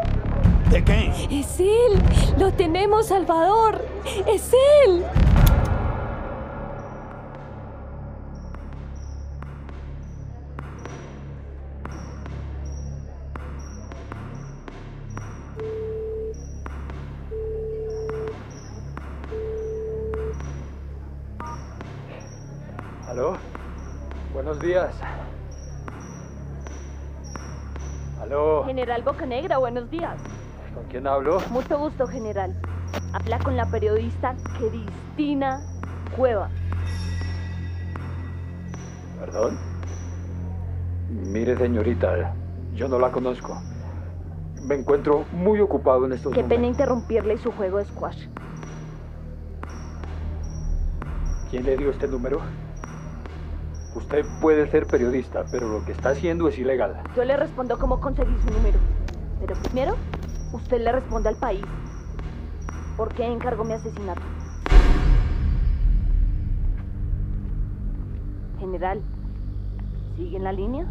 ¿De 0.69 0.83
qué? 0.83 1.11
Es 1.29 1.59
él. 1.59 2.01
Lo 2.37 2.51
tenemos, 2.51 3.07
Salvador. 3.07 3.85
Es 4.27 4.51
él. 4.85 5.05
¿Aló? 23.07 23.37
Buenos 24.33 24.59
días. 24.59 24.93
¿Aló? 28.21 28.63
General 28.65 29.01
Bocanegra, 29.03 29.57
buenos 29.57 29.89
días. 29.89 30.17
¿Con 30.75 30.83
quién 30.85 31.07
hablo? 31.07 31.39
Mucho 31.51 31.79
gusto, 31.79 32.05
general. 32.05 32.53
Habla 33.13 33.39
con 33.39 33.55
la 33.55 33.65
periodista 33.65 34.35
Cristina 34.57 35.61
Cueva. 36.15 36.49
¿Perdón? 39.19 39.57
Mire, 41.09 41.57
señorita, 41.57 42.35
yo 42.73 42.89
no 42.89 42.99
la 42.99 43.09
conozco. 43.11 43.57
Me 44.63 44.75
encuentro 44.75 45.25
muy 45.31 45.61
ocupado 45.61 46.05
en 46.05 46.13
estos 46.13 46.33
Qué 46.33 46.43
pena 46.43 46.67
interrumpirle 46.67 47.37
su 47.37 47.51
juego 47.53 47.77
de 47.77 47.85
squash. 47.85 48.27
¿Quién 51.49 51.63
le 51.63 51.77
dio 51.77 51.91
este 51.91 52.07
número? 52.07 52.41
Usted 53.95 54.25
puede 54.41 54.69
ser 54.69 54.87
periodista, 54.87 55.45
pero 55.49 55.69
lo 55.69 55.85
que 55.85 55.93
está 55.93 56.09
haciendo 56.09 56.49
es 56.49 56.57
ilegal. 56.57 57.01
Yo 57.15 57.23
le 57.23 57.37
respondo 57.37 57.79
cómo 57.79 58.01
conseguí 58.01 58.35
su 58.45 58.51
número. 58.51 58.77
Pero 59.39 59.55
primero, 59.61 59.95
usted 60.51 60.81
le 60.81 60.91
responde 60.91 61.29
al 61.29 61.35
país. 61.35 61.63
¿Por 62.97 63.13
qué 63.13 63.25
encargó 63.25 63.63
mi 63.63 63.73
asesinato? 63.73 64.21
General, 68.59 69.01
¿sigue 70.15 70.37
en 70.37 70.43
la 70.43 70.53
línea? 70.53 70.85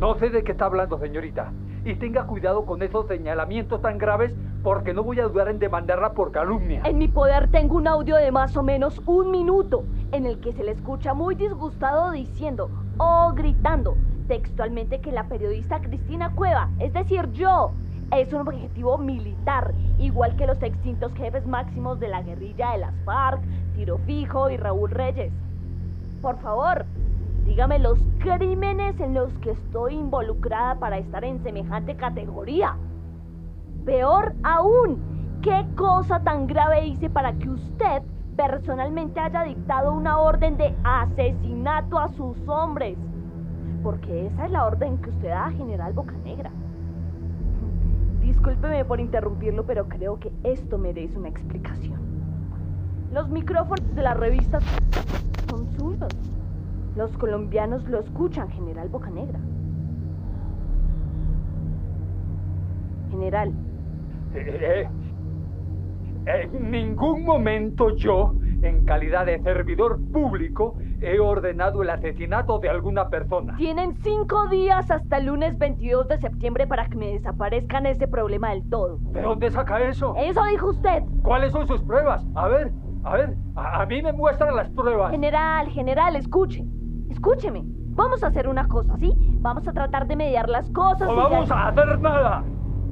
No 0.00 0.18
sé 0.18 0.30
de 0.30 0.42
qué 0.42 0.52
está 0.52 0.66
hablando, 0.66 0.98
señorita. 0.98 1.52
Y 1.84 1.94
tenga 1.96 2.26
cuidado 2.26 2.64
con 2.66 2.82
esos 2.82 3.06
señalamientos 3.06 3.80
tan 3.82 3.98
graves 3.98 4.32
porque 4.62 4.92
no 4.92 5.02
voy 5.02 5.20
a 5.20 5.24
dudar 5.24 5.48
en 5.48 5.58
demandarla 5.58 6.12
por 6.12 6.32
calumnia. 6.32 6.82
En 6.84 6.98
mi 6.98 7.08
poder 7.08 7.50
tengo 7.50 7.76
un 7.76 7.86
audio 7.86 8.16
de 8.16 8.30
más 8.32 8.56
o 8.56 8.62
menos 8.62 9.00
un 9.06 9.30
minuto 9.30 9.84
en 10.12 10.26
el 10.26 10.40
que 10.40 10.52
se 10.52 10.64
le 10.64 10.72
escucha 10.72 11.14
muy 11.14 11.34
disgustado 11.34 12.10
diciendo 12.10 12.70
o 12.98 13.32
gritando 13.34 13.96
textualmente 14.26 15.00
que 15.00 15.10
la 15.10 15.24
periodista 15.24 15.80
Cristina 15.80 16.34
Cueva, 16.34 16.70
es 16.78 16.92
decir, 16.92 17.30
yo, 17.32 17.72
es 18.10 18.32
un 18.32 18.40
objetivo 18.40 18.96
militar, 18.98 19.74
igual 19.98 20.34
que 20.36 20.46
los 20.46 20.62
extintos 20.62 21.12
jefes 21.14 21.46
máximos 21.46 22.00
de 22.00 22.08
la 22.08 22.22
guerrilla 22.22 22.72
de 22.72 22.78
las 22.78 22.94
FARC, 23.04 23.40
Tiro 23.74 23.98
Fijo 23.98 24.48
y 24.48 24.56
Raúl 24.56 24.90
Reyes. 24.90 25.32
Por 26.22 26.38
favor, 26.38 26.86
dígame 27.44 27.78
los 27.78 27.98
crímenes 28.18 28.98
en 29.00 29.14
los 29.14 29.32
que 29.38 29.50
estoy 29.50 29.94
involucrada 29.94 30.76
para 30.76 30.98
estar 30.98 31.24
en 31.24 31.42
semejante 31.42 31.96
categoría. 31.96 32.76
Peor 33.84 34.34
aún, 34.42 35.40
¿qué 35.42 35.66
cosa 35.76 36.20
tan 36.20 36.46
grave 36.46 36.86
hice 36.86 37.10
para 37.10 37.32
que 37.34 37.50
usted 37.50 38.02
personalmente 38.36 39.20
haya 39.20 39.42
dictado 39.44 39.92
una 39.92 40.18
orden 40.18 40.56
de 40.56 40.74
asesinato 40.82 41.98
a 41.98 42.08
sus 42.08 42.36
hombres? 42.48 42.96
Porque 43.82 44.26
esa 44.26 44.46
es 44.46 44.50
la 44.50 44.66
orden 44.66 44.98
que 44.98 45.10
usted 45.10 45.28
da 45.28 45.46
a 45.46 45.52
General 45.52 45.92
Bocanegra. 45.92 46.50
Discúlpeme 48.38 48.84
por 48.84 49.00
interrumpirlo, 49.00 49.66
pero 49.66 49.88
creo 49.88 50.20
que 50.20 50.30
esto 50.44 50.78
merece 50.78 51.18
una 51.18 51.28
explicación. 51.28 51.98
Los 53.12 53.28
micrófonos 53.30 53.96
de 53.96 54.00
las 54.00 54.16
revistas 54.16 54.62
son 55.50 55.66
suyos. 55.76 56.08
Los 56.94 57.10
colombianos 57.18 57.82
lo 57.88 57.98
escuchan, 57.98 58.48
General 58.50 58.88
Bocanegra. 58.88 59.40
General, 63.10 63.52
Eh, 64.34 64.88
en 66.26 66.70
ningún 66.70 67.24
momento 67.24 67.96
yo, 67.96 68.34
en 68.62 68.84
calidad 68.84 69.26
de 69.26 69.42
servidor 69.42 69.98
público, 70.12 70.76
he 71.00 71.20
ordenado 71.20 71.82
el 71.82 71.90
asesinato 71.90 72.58
de 72.58 72.68
alguna 72.68 73.08
persona. 73.08 73.56
Tienen 73.56 73.94
cinco 74.02 74.46
días 74.48 74.90
hasta 74.90 75.18
el 75.18 75.26
lunes 75.26 75.56
22 75.58 76.08
de 76.08 76.18
septiembre 76.18 76.66
para 76.66 76.86
que 76.88 76.96
me 76.96 77.06
desaparezcan 77.12 77.86
ese 77.86 78.08
problema 78.08 78.50
del 78.50 78.68
todo. 78.68 78.98
¿De 79.12 79.22
dónde 79.22 79.50
saca 79.50 79.80
eso? 79.80 80.14
Eso 80.16 80.42
dijo 80.50 80.70
usted. 80.70 81.02
¿Cuáles 81.22 81.52
son 81.52 81.66
sus 81.66 81.82
pruebas? 81.82 82.26
A 82.34 82.48
ver, 82.48 82.72
a 83.04 83.12
ver, 83.14 83.36
a, 83.54 83.82
a 83.82 83.86
mí 83.86 84.02
me 84.02 84.12
muestran 84.12 84.56
las 84.56 84.68
pruebas. 84.70 85.10
General, 85.12 85.68
general, 85.68 86.16
escuche. 86.16 86.64
Escúcheme. 87.10 87.62
Vamos 87.64 88.22
a 88.22 88.28
hacer 88.28 88.48
una 88.48 88.66
cosa, 88.68 88.96
¿sí? 88.98 89.12
Vamos 89.40 89.66
a 89.66 89.72
tratar 89.72 90.06
de 90.06 90.14
mediar 90.16 90.48
las 90.48 90.70
cosas. 90.70 91.08
No 91.08 91.14
y 91.14 91.16
vamos 91.16 91.48
ya- 91.48 91.54
a 91.54 91.68
hacer 91.68 91.98
nada. 92.00 92.44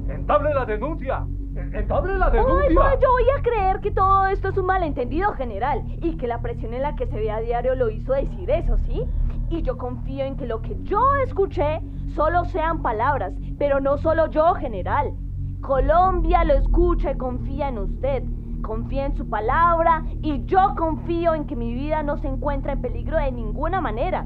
Entable 0.09 0.53
la 0.53 0.65
denuncia. 0.65 1.25
En- 1.57 1.75
Entable 1.75 2.17
la 2.17 2.27
Ay, 2.27 2.33
no, 2.75 2.99
yo 2.99 3.07
voy 3.11 3.23
a 3.37 3.41
creer 3.41 3.79
que 3.81 3.91
todo 3.91 4.27
esto 4.27 4.49
es 4.49 4.57
un 4.57 4.65
malentendido 4.65 5.31
general 5.33 5.83
y 6.01 6.17
que 6.17 6.27
la 6.27 6.39
presión 6.41 6.73
en 6.73 6.81
la 6.83 6.95
que 6.95 7.07
se 7.07 7.15
ve 7.17 7.31
a 7.31 7.39
diario 7.39 7.75
lo 7.75 7.89
hizo 7.89 8.13
decir 8.13 8.49
eso, 8.49 8.77
¿sí? 8.85 9.03
Y 9.49 9.61
yo 9.61 9.77
confío 9.77 10.25
en 10.25 10.35
que 10.37 10.45
lo 10.45 10.61
que 10.61 10.75
yo 10.83 10.99
escuché 11.25 11.81
solo 12.15 12.45
sean 12.45 12.81
palabras, 12.81 13.33
pero 13.57 13.79
no 13.79 13.97
solo 13.97 14.27
yo, 14.27 14.53
general. 14.55 15.13
Colombia 15.61 16.43
lo 16.43 16.53
escucha 16.53 17.11
y 17.11 17.17
confía 17.17 17.69
en 17.69 17.77
usted. 17.79 18.23
Confía 18.61 19.05
en 19.05 19.15
su 19.15 19.29
palabra 19.29 20.03
y 20.21 20.43
yo 20.45 20.75
confío 20.77 21.33
en 21.33 21.45
que 21.45 21.55
mi 21.55 21.73
vida 21.73 22.03
no 22.03 22.17
se 22.17 22.27
encuentra 22.27 22.73
en 22.73 22.81
peligro 22.81 23.17
de 23.17 23.31
ninguna 23.31 23.81
manera. 23.81 24.25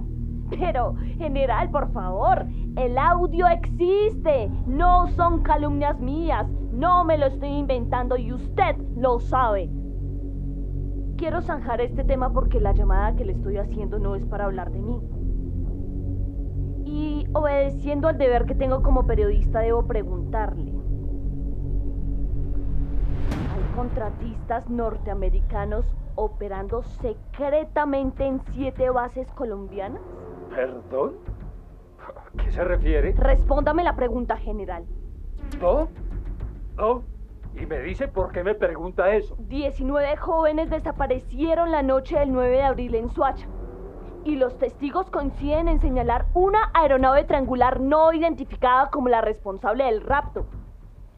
Pero, 0.50 0.96
general, 1.18 1.70
por 1.70 1.92
favor, 1.94 2.46
el 2.76 2.98
audio 2.98 3.48
existe. 3.48 4.50
No 4.66 5.08
son 5.16 5.44
calumnias 5.44 6.00
mías. 6.00 6.46
No 6.72 7.04
me 7.04 7.18
lo 7.18 7.26
estoy 7.26 7.50
inventando 7.50 8.18
y 8.18 8.32
usted 8.32 8.78
lo 8.96 9.20
sabe. 9.20 9.70
Quiero 11.18 11.42
zanjar 11.42 11.82
este 11.82 12.04
tema 12.04 12.32
porque 12.32 12.60
la 12.60 12.72
llamada 12.72 13.16
que 13.16 13.26
le 13.26 13.34
estoy 13.34 13.58
haciendo 13.58 14.00
no 14.00 14.16
es 14.16 14.26
para 14.26 14.46
hablar 14.46 14.72
de 14.72 14.80
mí. 14.80 15.00
Y 16.86 17.28
obedeciendo 17.34 18.08
al 18.08 18.18
deber 18.18 18.46
que 18.46 18.56
tengo 18.56 18.82
como 18.82 19.06
periodista, 19.06 19.60
debo 19.60 19.86
preguntarle. 19.86 20.72
¿Hay 23.54 23.76
contratistas 23.76 24.70
norteamericanos 24.70 25.86
operando 26.16 26.84
secretamente 26.84 28.26
en 28.26 28.42
siete 28.52 28.90
bases 28.90 29.32
colombianas? 29.34 30.02
¿Perdón? 30.50 31.14
¿A 32.00 32.44
qué 32.44 32.52
se 32.52 32.64
refiere? 32.64 33.14
Respóndame 33.14 33.84
la 33.84 33.96
pregunta 33.96 34.38
general. 34.38 34.86
¿No? 35.62 35.88
¿No? 36.82 37.04
¿Y 37.54 37.68
me 37.68 37.78
dice 37.78 38.08
por 38.08 38.32
qué 38.32 38.44
me 38.44 38.56
pregunta 38.56 39.14
eso? 39.14 39.36
19 39.38 40.18
jóvenes 40.18 40.72
desaparecieron 40.72 41.70
la 41.70 41.84
noche 41.84 42.18
del 42.18 42.32
9 42.32 42.50
de 42.50 42.64
abril 42.64 42.96
en 42.96 43.12
Suacha. 43.12 43.46
Y 44.26 44.36
los 44.36 44.58
testigos 44.58 45.12
coinciden 45.12 45.68
en 45.68 45.80
señalar 45.80 46.26
una 46.34 46.72
aeronave 46.74 47.24
triangular 47.26 47.80
no 47.80 48.12
identificada 48.14 48.90
como 48.90 49.10
la 49.10 49.22
responsable 49.22 49.84
del 49.84 50.02
rapto. 50.02 50.48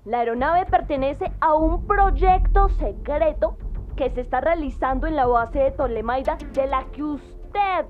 La 0.03 0.19
aeronave 0.19 0.65
pertenece 0.65 1.31
a 1.39 1.53
un 1.53 1.87
proyecto 1.87 2.67
secreto 2.67 3.55
que 3.95 4.09
se 4.09 4.19
está 4.19 4.41
realizando 4.41 5.07
en 5.07 5.15
la 5.15 5.27
base 5.27 5.59
de 5.59 5.71
Tolemaida, 5.71 6.37
de 6.51 6.67
la 6.67 6.83
que 6.91 7.03
usted 7.03 7.85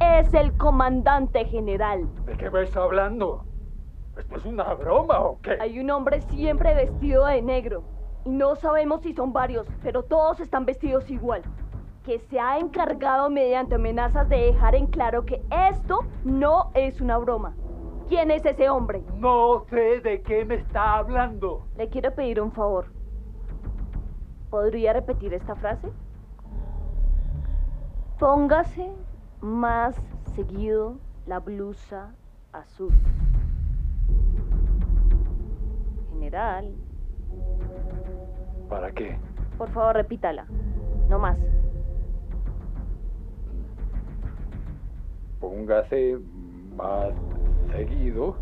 es 0.00 0.32
el 0.32 0.56
comandante 0.56 1.44
general. 1.44 2.08
¿De 2.24 2.38
qué 2.38 2.50
me 2.50 2.62
está 2.62 2.84
hablando? 2.84 3.44
¿Esto 4.18 4.36
es 4.36 4.44
una 4.46 4.74
broma 4.74 5.20
o 5.20 5.40
qué? 5.40 5.56
Hay 5.60 5.78
un 5.78 5.90
hombre 5.90 6.20
siempre 6.22 6.74
vestido 6.74 7.24
de 7.26 7.40
negro. 7.40 7.84
Y 8.24 8.30
no 8.30 8.56
sabemos 8.56 9.02
si 9.02 9.14
son 9.14 9.32
varios, 9.32 9.66
pero 9.82 10.02
todos 10.02 10.40
están 10.40 10.66
vestidos 10.66 11.08
igual. 11.08 11.42
Que 12.04 12.18
se 12.18 12.40
ha 12.40 12.58
encargado 12.58 13.30
mediante 13.30 13.76
amenazas 13.76 14.28
de 14.28 14.36
dejar 14.36 14.74
en 14.74 14.86
claro 14.86 15.24
que 15.24 15.40
esto 15.70 16.00
no 16.24 16.70
es 16.74 17.00
una 17.00 17.16
broma. 17.18 17.54
¿Quién 18.08 18.30
es 18.30 18.44
ese 18.44 18.68
hombre? 18.68 19.04
No 19.14 19.64
sé 19.70 20.00
de 20.00 20.22
qué 20.22 20.44
me 20.44 20.56
está 20.56 20.96
hablando. 20.96 21.66
Le 21.76 21.88
quiero 21.88 22.12
pedir 22.14 22.40
un 22.40 22.50
favor. 22.50 22.86
¿Podría 24.50 24.94
repetir 24.94 25.32
esta 25.34 25.54
frase? 25.54 25.92
Póngase 28.18 28.90
más 29.40 29.94
seguido 30.34 30.96
la 31.26 31.38
blusa 31.38 32.14
azul. 32.52 32.92
General, 36.12 36.70
¿Para 38.68 38.90
qué? 38.92 39.18
por 39.56 39.68
favor 39.70 39.94
repítala. 39.96 40.46
No 41.08 41.18
más. 41.18 41.38
Póngase 45.40 46.18
más 46.76 47.12
seguido 47.72 48.36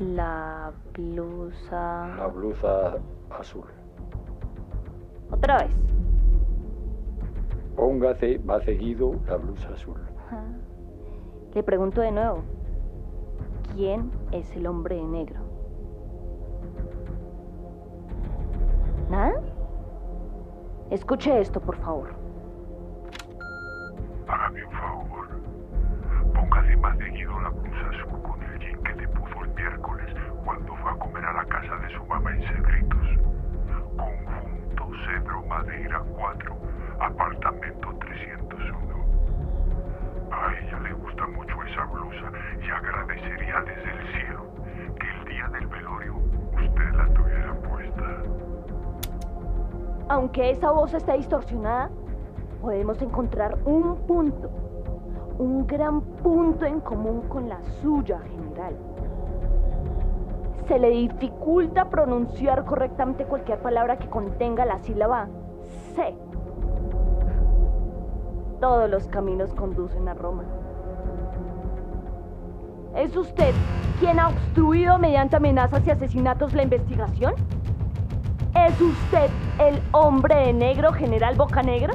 La 0.00 0.72
blusa... 0.94 2.08
la 2.16 2.26
blusa 2.26 2.96
azul. 3.30 3.66
Otra 5.30 5.58
vez. 5.58 5.70
Póngase 7.76 8.38
más 8.40 8.64
seguido 8.64 9.14
la 9.26 9.36
blusa 9.36 9.68
azul. 9.74 10.00
Le 11.54 11.62
pregunto 11.62 12.00
de 12.00 12.10
nuevo. 12.12 12.42
¿Quién 13.76 14.10
es 14.32 14.56
el 14.56 14.66
hombre 14.66 15.02
negro? 15.02 15.38
¿Nada? 19.10 19.34
Escuche 20.90 21.38
esto, 21.38 21.60
por 21.60 21.76
favor. 21.76 22.14
Hágame 24.28 24.64
un 24.64 24.72
favor. 24.72 25.28
Póngase 26.32 26.74
más 26.78 26.96
seguido 26.96 27.38
la 27.38 27.50
blusa 27.50 27.90
azul 27.90 28.22
con 28.22 28.42
el 28.44 28.58
jean 28.60 28.82
que 28.82 28.94
te 28.94 29.08
puso 29.08 29.44
el 29.44 29.50
miércoles 29.50 30.06
cuando 30.42 30.74
fue 30.76 30.90
a 30.92 30.94
comer 30.94 31.24
a 31.26 31.32
la 31.34 31.44
casa 31.44 31.76
de 31.76 31.90
su 31.94 32.06
mamá 32.06 32.30
en 32.34 32.42
Cedritos. 32.44 33.06
Conjunto 33.98 34.88
Cedro 35.04 35.42
Madera 35.48 36.02
4, 36.16 36.56
y 42.14 42.70
agradecería 42.70 43.60
desde 43.62 43.90
el 43.90 44.06
cielo 44.12 44.46
que 44.98 45.06
el 45.08 45.24
día 45.24 45.48
del 45.52 45.66
velorio 45.66 46.14
usted 46.54 46.92
la 46.94 47.14
tuviera 47.14 47.54
puesta. 47.62 48.22
Aunque 50.08 50.50
esa 50.50 50.70
voz 50.70 50.94
esté 50.94 51.14
distorsionada, 51.14 51.90
podemos 52.60 53.00
encontrar 53.02 53.58
un 53.64 53.96
punto, 54.06 54.50
un 55.38 55.66
gran 55.66 56.00
punto 56.00 56.64
en 56.64 56.80
común 56.80 57.22
con 57.28 57.48
la 57.48 57.62
suya, 57.82 58.20
general. 58.20 58.76
Se 60.68 60.78
le 60.78 60.90
dificulta 60.90 61.90
pronunciar 61.90 62.64
correctamente 62.64 63.24
cualquier 63.24 63.58
palabra 63.60 63.98
que 63.98 64.08
contenga 64.08 64.64
la 64.64 64.78
sílaba 64.78 65.28
C. 65.94 66.16
Todos 68.60 68.88
los 68.88 69.06
caminos 69.08 69.54
conducen 69.54 70.08
a 70.08 70.14
Roma. 70.14 70.44
¿Es 72.96 73.14
usted 73.14 73.52
quien 74.00 74.18
ha 74.18 74.28
obstruido 74.28 74.98
mediante 74.98 75.36
amenazas 75.36 75.86
y 75.86 75.90
asesinatos 75.90 76.54
la 76.54 76.62
investigación? 76.62 77.34
¿Es 78.54 78.80
usted 78.80 79.28
el 79.58 79.82
hombre 79.92 80.34
de 80.34 80.52
negro, 80.54 80.94
General 80.94 81.34
Bocanegra? 81.36 81.92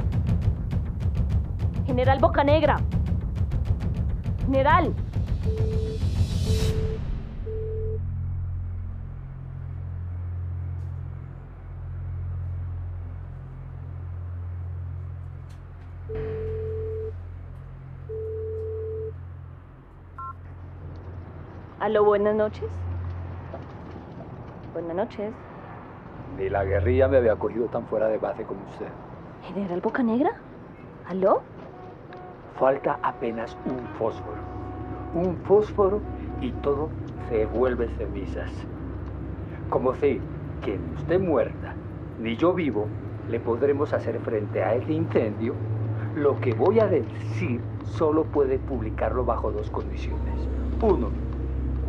General 1.86 2.20
Bocanegra. 2.20 2.80
General. 4.46 4.94
Aló, 21.82 22.04
buenas 22.04 22.36
noches. 22.36 22.70
Buenas 24.72 24.94
noches. 24.94 25.32
Ni 26.38 26.48
la 26.48 26.62
guerrilla 26.62 27.08
me 27.08 27.16
había 27.16 27.34
cogido 27.34 27.66
tan 27.66 27.84
fuera 27.86 28.06
de 28.06 28.18
base 28.18 28.44
como 28.44 28.60
usted. 28.70 28.86
¿General 29.48 29.80
Bocanegra? 29.80 30.30
¿Aló? 31.08 31.42
Falta 32.56 33.00
apenas 33.02 33.58
un 33.66 33.80
fósforo. 33.98 34.36
Un 35.12 35.36
fósforo 35.38 36.00
y 36.40 36.52
todo 36.52 36.88
se 37.28 37.46
vuelve 37.46 37.88
cenizas. 37.96 38.52
Como 39.68 39.92
sé 39.96 40.20
que 40.64 40.78
ni 40.78 40.94
usted 40.94 41.18
muerta, 41.18 41.74
ni 42.20 42.36
yo 42.36 42.54
vivo, 42.54 42.86
le 43.28 43.40
podremos 43.40 43.92
hacer 43.92 44.20
frente 44.20 44.62
a 44.62 44.76
ese 44.76 44.92
incendio, 44.92 45.54
lo 46.14 46.38
que 46.38 46.54
voy 46.54 46.78
a 46.78 46.86
decir 46.86 47.60
solo 47.82 48.22
puede 48.22 48.60
publicarlo 48.60 49.24
bajo 49.24 49.50
dos 49.50 49.68
condiciones. 49.68 50.48
Uno, 50.80 51.08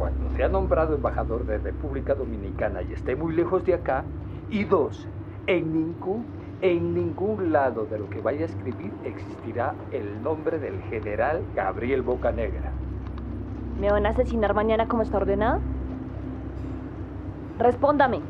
cuando 0.03 0.29
sea 0.31 0.49
nombrado 0.49 0.95
embajador 0.95 1.45
de 1.45 1.59
República 1.59 2.13
Dominicana 2.13 2.81
y 2.83 2.91
esté 2.91 3.15
muy 3.15 3.33
lejos 3.33 3.63
de 3.63 3.73
acá. 3.75 4.11
Y 4.49 4.65
dos, 4.65 5.13
en 5.47 5.71
ningún, 5.73 6.35
En 6.59 6.93
ningún 6.93 7.51
lado 7.53 7.87
de 7.87 7.97
lo 7.99 8.09
que 8.09 8.21
vaya 8.21 8.43
a 8.43 8.45
escribir 8.45 8.99
existirá 9.03 9.79
el 9.91 10.21
nombre 10.21 10.59
del 10.59 10.81
general 10.81 11.49
Gabriel 11.53 12.03
Bocanegra. 12.03 12.81
¿Me 13.75 13.91
van 13.91 14.05
a 14.05 14.09
asesinar 14.11 14.53
mañana 14.53 14.87
como 14.87 15.03
está 15.03 15.17
ordenado? 15.17 15.65
Respóndame. 17.55 18.29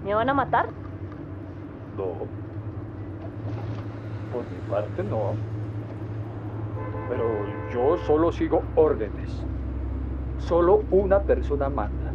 ¿Me 0.00 0.14
van 0.14 0.28
a 0.30 0.34
matar? 0.34 0.74
No. 1.86 2.32
Por 4.30 4.50
mi 4.50 4.60
parte 4.62 5.04
no. 5.04 5.40
Pero 7.06 7.46
yo 7.66 7.96
solo 7.98 8.32
sigo 8.32 8.72
órdenes. 8.74 9.48
Solo 10.46 10.82
una 10.90 11.20
persona 11.20 11.68
manda. 11.70 12.12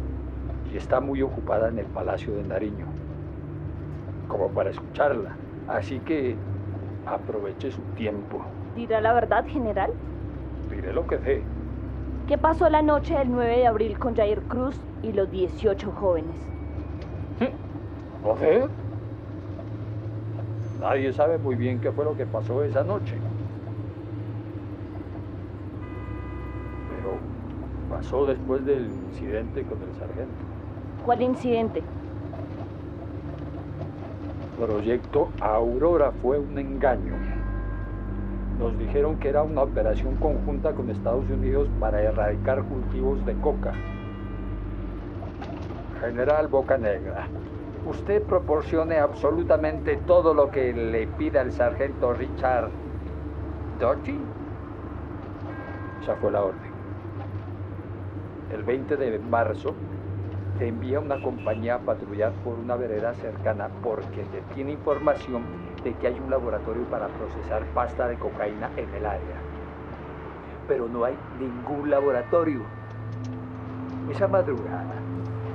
Y 0.72 0.76
está 0.76 1.00
muy 1.00 1.20
ocupada 1.20 1.68
en 1.68 1.80
el 1.80 1.86
Palacio 1.86 2.34
de 2.34 2.44
Nariño. 2.44 2.86
Como 4.28 4.48
para 4.48 4.70
escucharla. 4.70 5.36
Así 5.66 5.98
que 6.00 6.36
aproveche 7.06 7.72
su 7.72 7.80
tiempo. 7.96 8.42
¿Dirá 8.76 9.00
la 9.00 9.12
verdad, 9.12 9.44
general? 9.46 9.90
Diré 10.70 10.92
lo 10.92 11.06
que 11.08 11.18
sé. 11.18 11.42
¿Qué 12.28 12.38
pasó 12.38 12.70
la 12.70 12.82
noche 12.82 13.18
del 13.18 13.32
9 13.32 13.58
de 13.58 13.66
abril 13.66 13.98
con 13.98 14.14
Jair 14.14 14.40
Cruz 14.42 14.80
y 15.02 15.12
los 15.12 15.28
18 15.30 15.90
jóvenes? 15.90 16.36
No 18.22 18.36
sé. 18.36 18.64
Nadie 20.80 21.12
sabe 21.12 21.38
muy 21.38 21.56
bien 21.56 21.80
qué 21.80 21.90
fue 21.90 22.04
lo 22.04 22.16
que 22.16 22.26
pasó 22.26 22.62
esa 22.62 22.84
noche. 22.84 23.16
Pero 26.90 27.18
pasó 28.00 28.24
después 28.24 28.64
del 28.64 28.86
incidente 28.86 29.62
con 29.64 29.76
el 29.82 29.94
sargento. 29.98 30.32
¿Cuál 31.04 31.20
incidente? 31.20 31.82
Proyecto 34.58 35.28
Aurora 35.38 36.10
fue 36.22 36.38
un 36.38 36.58
engaño. 36.58 37.12
Nos 38.58 38.78
dijeron 38.78 39.18
que 39.18 39.28
era 39.28 39.42
una 39.42 39.62
operación 39.62 40.16
conjunta 40.16 40.72
con 40.72 40.88
Estados 40.88 41.28
Unidos 41.28 41.68
para 41.78 42.00
erradicar 42.00 42.62
cultivos 42.64 43.24
de 43.26 43.34
coca. 43.34 43.74
General 46.00 46.48
Bocanegra, 46.48 47.26
usted 47.86 48.22
proporcione 48.22 48.96
absolutamente 48.98 49.98
todo 50.06 50.32
lo 50.32 50.50
que 50.50 50.72
le 50.72 51.06
pida 51.06 51.42
el 51.42 51.52
sargento 51.52 52.14
Richard 52.14 52.70
Doty. 53.78 54.18
Esa 56.02 56.16
fue 56.16 56.30
la 56.30 56.44
orden. 56.44 56.69
El 58.52 58.64
20 58.64 58.96
de 58.96 59.18
marzo 59.18 59.74
te 60.58 60.68
envía 60.68 61.00
una 61.00 61.20
compañía 61.22 61.76
a 61.76 61.78
patrullar 61.78 62.32
por 62.44 62.58
una 62.58 62.76
vereda 62.76 63.14
cercana 63.14 63.68
porque 63.82 64.24
se 64.26 64.40
tiene 64.54 64.72
información 64.72 65.42
de 65.82 65.94
que 65.94 66.08
hay 66.08 66.18
un 66.18 66.30
laboratorio 66.30 66.82
para 66.90 67.08
procesar 67.08 67.64
pasta 67.74 68.08
de 68.08 68.16
cocaína 68.16 68.68
en 68.76 68.92
el 68.94 69.06
área. 69.06 69.36
Pero 70.68 70.88
no 70.88 71.04
hay 71.04 71.14
ningún 71.38 71.88
laboratorio. 71.88 72.60
Esa 74.10 74.28
madrugada, 74.28 74.96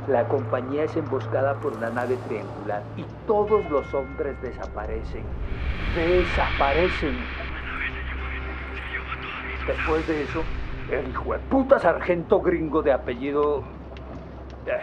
la 0.08 0.28
compañía 0.28 0.86
es 0.86 0.96
emboscada 0.96 1.56
por 1.56 1.74
una 1.74 1.90
nave 1.90 2.18
triangular 2.28 2.84
y 2.96 3.06
todos 3.28 3.70
los 3.70 3.94
hombres 3.94 4.42
desaparecen. 4.42 5.24
Desaparecen. 5.96 7.16
Después 9.68 10.08
de 10.08 10.24
eso, 10.24 10.44
el 10.92 11.10
hijo 11.10 11.34
de 11.34 11.40
puta 11.40 11.80
sargento 11.80 12.40
gringo 12.42 12.82
de 12.82 12.92
apellido 12.92 13.64
eh, 14.68 14.82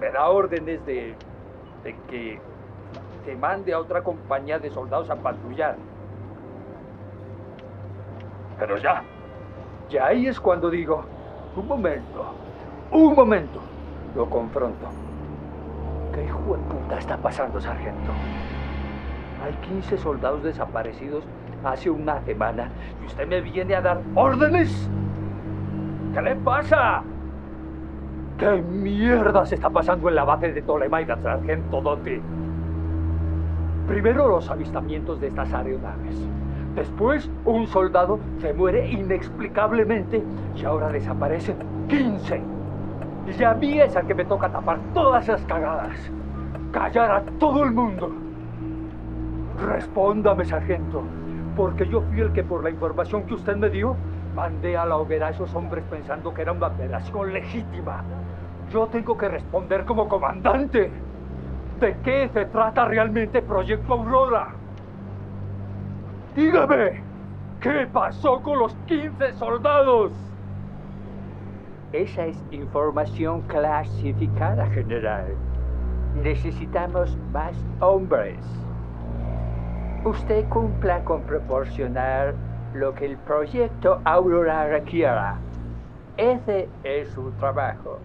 me 0.00 0.10
da 0.10 0.28
órdenes 0.28 0.84
de, 0.84 1.14
de 1.84 1.96
que 2.08 2.40
te 3.24 3.36
mande 3.36 3.72
a 3.72 3.78
otra 3.78 4.02
compañía 4.02 4.58
de 4.58 4.70
soldados 4.70 5.10
a 5.10 5.16
patrullar. 5.16 5.76
Pero 8.58 8.76
ya, 8.78 9.02
ya 9.88 10.06
ahí 10.06 10.26
es 10.26 10.40
cuando 10.40 10.70
digo, 10.70 11.04
un 11.54 11.66
momento, 11.66 12.24
un 12.90 13.14
momento, 13.14 13.60
lo 14.14 14.28
confronto. 14.28 14.86
¿Qué 16.12 16.24
hijo 16.24 16.56
de 16.56 16.62
puta 16.74 16.98
está 16.98 17.16
pasando, 17.16 17.60
sargento? 17.60 18.12
Hay 19.44 19.52
15 19.68 19.98
soldados 19.98 20.42
desaparecidos 20.42 21.24
hace 21.66 21.90
una 21.90 22.20
semana 22.22 22.68
y 23.02 23.06
usted 23.06 23.26
me 23.26 23.40
viene 23.40 23.74
a 23.74 23.80
dar 23.80 24.00
órdenes. 24.14 24.88
¿Qué 26.14 26.22
le 26.22 26.36
pasa? 26.36 27.02
¿Qué 28.38 28.62
mierda 28.62 29.46
se 29.46 29.54
está 29.54 29.70
pasando 29.70 30.08
en 30.08 30.14
la 30.14 30.24
base 30.24 30.52
de 30.52 30.62
Tolemaida, 30.62 31.16
sargento 31.22 31.80
Dotti? 31.80 32.20
Primero 33.86 34.28
los 34.28 34.50
avistamientos 34.50 35.20
de 35.20 35.28
estas 35.28 35.52
aeronaves. 35.52 36.28
Después, 36.74 37.30
un 37.46 37.66
soldado 37.66 38.18
se 38.40 38.52
muere 38.52 38.90
inexplicablemente 38.90 40.22
y 40.54 40.64
ahora 40.64 40.90
desaparecen 40.90 41.56
15. 41.88 42.42
Y 43.38 43.42
a 43.42 43.54
mí 43.54 43.80
es 43.80 43.96
al 43.96 44.06
que 44.06 44.14
me 44.14 44.24
toca 44.24 44.50
tapar 44.50 44.78
todas 44.92 45.24
esas 45.24 45.42
cagadas. 45.46 45.96
Callar 46.72 47.10
a 47.10 47.22
todo 47.38 47.64
el 47.64 47.72
mundo. 47.72 48.12
Respóndame, 49.66 50.44
sargento, 50.44 51.02
porque 51.56 51.88
yo 51.88 52.02
fui 52.02 52.20
el 52.20 52.32
que 52.32 52.44
por 52.44 52.62
la 52.62 52.70
información 52.70 53.24
que 53.24 53.34
usted 53.34 53.56
me 53.56 53.70
dio, 53.70 53.96
mandé 54.34 54.76
a 54.76 54.84
la 54.84 54.96
hoguera 54.96 55.28
a 55.28 55.30
esos 55.30 55.52
hombres 55.54 55.82
pensando 55.90 56.32
que 56.32 56.42
era 56.42 56.52
una 56.52 56.66
operación 56.66 57.32
legítima. 57.32 58.04
Yo 58.70 58.86
tengo 58.88 59.16
que 59.16 59.28
responder 59.28 59.84
como 59.86 60.06
comandante. 60.06 60.90
¿De 61.80 61.96
qué 62.04 62.28
se 62.32 62.44
trata 62.46 62.84
realmente 62.84 63.40
Proyecto 63.42 63.94
Aurora? 63.94 64.48
Dígame, 66.34 67.02
¿qué 67.60 67.86
pasó 67.90 68.42
con 68.42 68.58
los 68.58 68.74
15 68.86 69.32
soldados? 69.34 70.12
Esa 71.92 72.26
es 72.26 72.44
información 72.50 73.40
clasificada, 73.42 74.66
general. 74.66 75.34
Necesitamos 76.22 77.16
más 77.32 77.56
hombres. 77.80 78.65
Usted 80.04 80.48
cumpla 80.48 81.02
con 81.04 81.22
proporcionar 81.22 82.34
lo 82.74 82.94
que 82.94 83.06
el 83.06 83.16
proyecto 83.18 84.00
Aurora 84.04 84.66
requiera. 84.68 85.36
Ese 86.16 86.68
es 86.84 87.08
su 87.10 87.30
trabajo. 87.32 87.98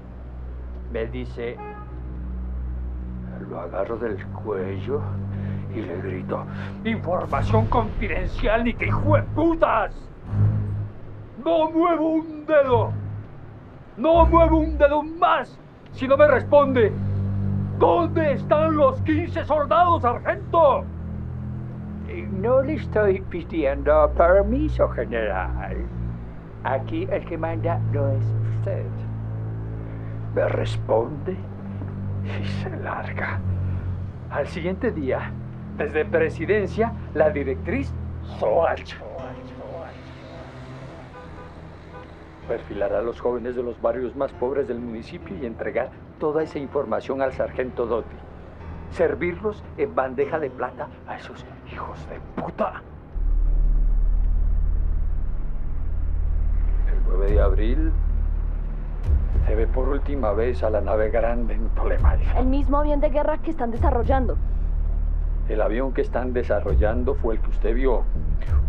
Me 0.92 1.06
dice, 1.08 1.58
lo 3.50 3.60
agarro 3.60 3.98
del 3.98 4.26
cuello 4.28 5.02
y 5.74 5.82
le 5.82 5.98
grito, 6.02 6.44
información 6.84 7.66
confidencial 7.68 8.64
ni 8.64 8.74
que 8.74 8.88
hijo 8.88 9.16
de 9.16 9.24
putas. 9.24 9.94
No 11.44 11.70
muevo 11.72 12.10
un 12.10 12.46
dedo. 12.46 12.92
No 13.98 14.26
muevo 14.26 14.58
un 14.58 14.78
dedo 14.78 15.04
más 15.04 15.60
si 15.92 16.08
no 16.08 16.18
me 16.18 16.28
responde. 16.28 16.92
¿Dónde 17.78 18.34
están 18.34 18.76
los 18.76 19.02
15 19.02 19.44
soldados, 19.46 20.02
sargento? 20.02 20.84
No 22.32 22.62
le 22.62 22.74
estoy 22.74 23.22
pidiendo 23.22 24.12
permiso, 24.18 24.88
general. 24.90 25.78
Aquí 26.64 27.08
el 27.10 27.26
que 27.26 27.38
manda 27.38 27.80
no 27.92 28.10
es 28.10 28.26
usted. 28.58 28.86
Me 30.36 30.48
responde 30.50 31.36
y 32.24 32.46
se 32.46 32.70
larga. 32.78 33.40
Al 34.30 34.48
siguiente 34.48 34.92
día, 34.92 35.32
desde 35.78 36.06
presidencia, 36.06 36.94
la 37.14 37.30
directriz 37.30 37.94
Soach. 38.40 38.96
Perfilar 42.48 42.94
a 42.94 43.02
los 43.02 43.20
jóvenes 43.20 43.56
de 43.56 43.64
los 43.64 43.82
barrios 43.82 44.16
más 44.16 44.32
pobres 44.34 44.68
del 44.68 44.80
municipio 44.80 45.36
y 45.38 45.46
entregar 45.46 45.90
toda 46.20 46.44
esa 46.44 46.60
información 46.60 47.22
al 47.22 47.34
sargento 47.34 47.86
Dotti. 47.86 48.16
Servirlos 48.92 49.64
en 49.78 49.96
bandeja 49.96 50.40
de 50.40 50.50
plata 50.50 50.88
a 51.08 51.18
esos 51.18 51.46
hijos 51.72 51.98
de 52.10 52.20
puta. 52.42 52.82
El 56.92 57.00
9 57.08 57.32
de 57.32 57.42
abril 57.42 57.92
se 59.46 59.56
ve 59.56 59.68
por 59.68 59.90
última 59.90 60.34
vez 60.34 60.62
a 60.64 60.70
la 60.70 60.82
nave 60.82 61.10
grande 61.10 61.54
en 61.54 61.68
Ptolemaica. 61.70 62.40
El 62.40 62.48
mismo 62.48 62.78
avión 62.78 63.00
de 63.00 63.10
guerra 63.10 63.38
que 63.38 63.52
están 63.52 63.72
desarrollando. 63.72 64.38
El 65.50 65.62
avión 65.62 65.94
que 65.94 66.02
están 66.02 66.34
desarrollando 66.34 67.16
fue 67.16 67.36
el 67.36 67.42
que 67.42 67.50
usted 67.50 67.74
vio, 67.74 68.04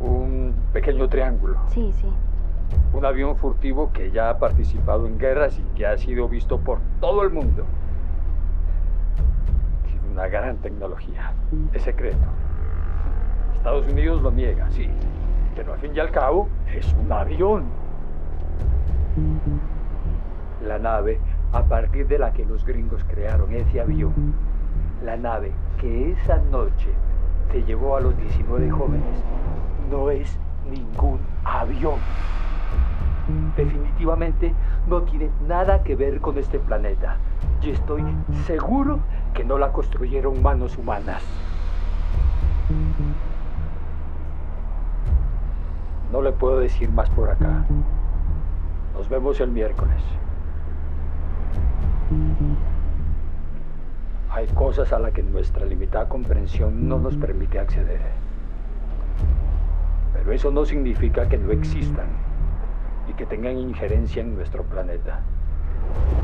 un 0.01 0.55
pequeño 0.73 1.09
triángulo. 1.09 1.57
Sí, 1.69 1.93
sí. 1.93 2.09
Un 2.93 3.05
avión 3.05 3.37
furtivo 3.37 3.93
que 3.93 4.11
ya 4.11 4.31
ha 4.31 4.39
participado 4.39 5.07
en 5.07 5.19
guerras 5.19 5.59
y 5.59 5.63
que 5.77 5.87
ha 5.87 5.97
sido 5.99 6.29
visto 6.29 6.59
por 6.59 6.79
todo 7.01 7.23
el 7.23 7.31
mundo. 7.31 7.65
Una 10.13 10.29
gran 10.29 10.59
tecnología. 10.59 11.33
Es 11.73 11.85
secreto. 11.85 12.19
Estados 13.55 13.87
Unidos 13.89 14.21
lo 14.21 14.31
niega, 14.31 14.71
sí. 14.71 14.91
Pero 15.57 15.73
al 15.73 15.79
fin 15.79 15.93
y 15.95 16.01
al 16.01 16.11
cabo 16.11 16.51
es 16.71 16.95
un 17.03 17.11
avión. 17.11 17.65
La 20.67 20.79
nave 20.79 21.19
a 21.53 21.63
partir 21.63 22.07
de 22.09 22.19
la 22.19 22.31
que 22.35 22.45
los 22.45 22.63
gringos 22.67 23.03
crearon 23.05 23.55
ese 23.55 23.81
avión. 23.81 24.35
La 25.03 25.17
nave 25.17 25.51
que 25.81 26.13
esa 26.13 26.37
noche 26.37 26.91
se 27.51 27.63
llevó 27.63 27.97
a 27.97 28.01
los 28.01 28.15
19 28.19 28.71
jóvenes 28.71 29.25
no 29.91 30.11
es 30.11 30.39
ningún 30.71 31.21
avión. 31.45 31.99
Definitivamente 33.57 34.53
no 34.87 35.03
tiene 35.03 35.31
nada 35.49 35.83
que 35.83 35.97
ver 35.97 36.21
con 36.21 36.37
este 36.37 36.59
planeta. 36.59 37.17
Y 37.63 37.71
estoy 37.71 38.05
seguro 38.47 38.99
que 39.35 39.45
no 39.45 39.59
la 39.59 39.73
construyeron 39.73 40.43
manos 40.43 40.77
humanas. 40.77 41.23
No 46.13 46.21
le 46.21 46.33
puedo 46.33 46.59
decir 46.59 46.91
más 46.91 47.09
por 47.11 47.31
acá. 47.31 47.65
Nos 48.95 49.09
vemos 49.09 49.41
el 49.41 49.51
miércoles. 49.51 50.03
Hay 54.31 54.47
cosas 54.49 54.93
a 54.93 54.99
las 54.99 55.13
que 55.13 55.23
nuestra 55.23 55.65
limitada 55.65 56.09
comprensión 56.09 56.89
no 56.89 56.99
nos 56.99 57.17
permite 57.17 57.59
acceder. 57.59 58.01
Pero 60.13 60.33
eso 60.33 60.51
no 60.51 60.65
significa 60.65 61.29
que 61.29 61.39
no 61.39 61.53
existan 61.53 62.07
y 63.09 63.15
que 63.15 63.27
tengan 63.27 63.59
injerencia 63.59 64.23
en 64.23 64.35
nuestro 64.35 64.63
planeta. 64.65 65.21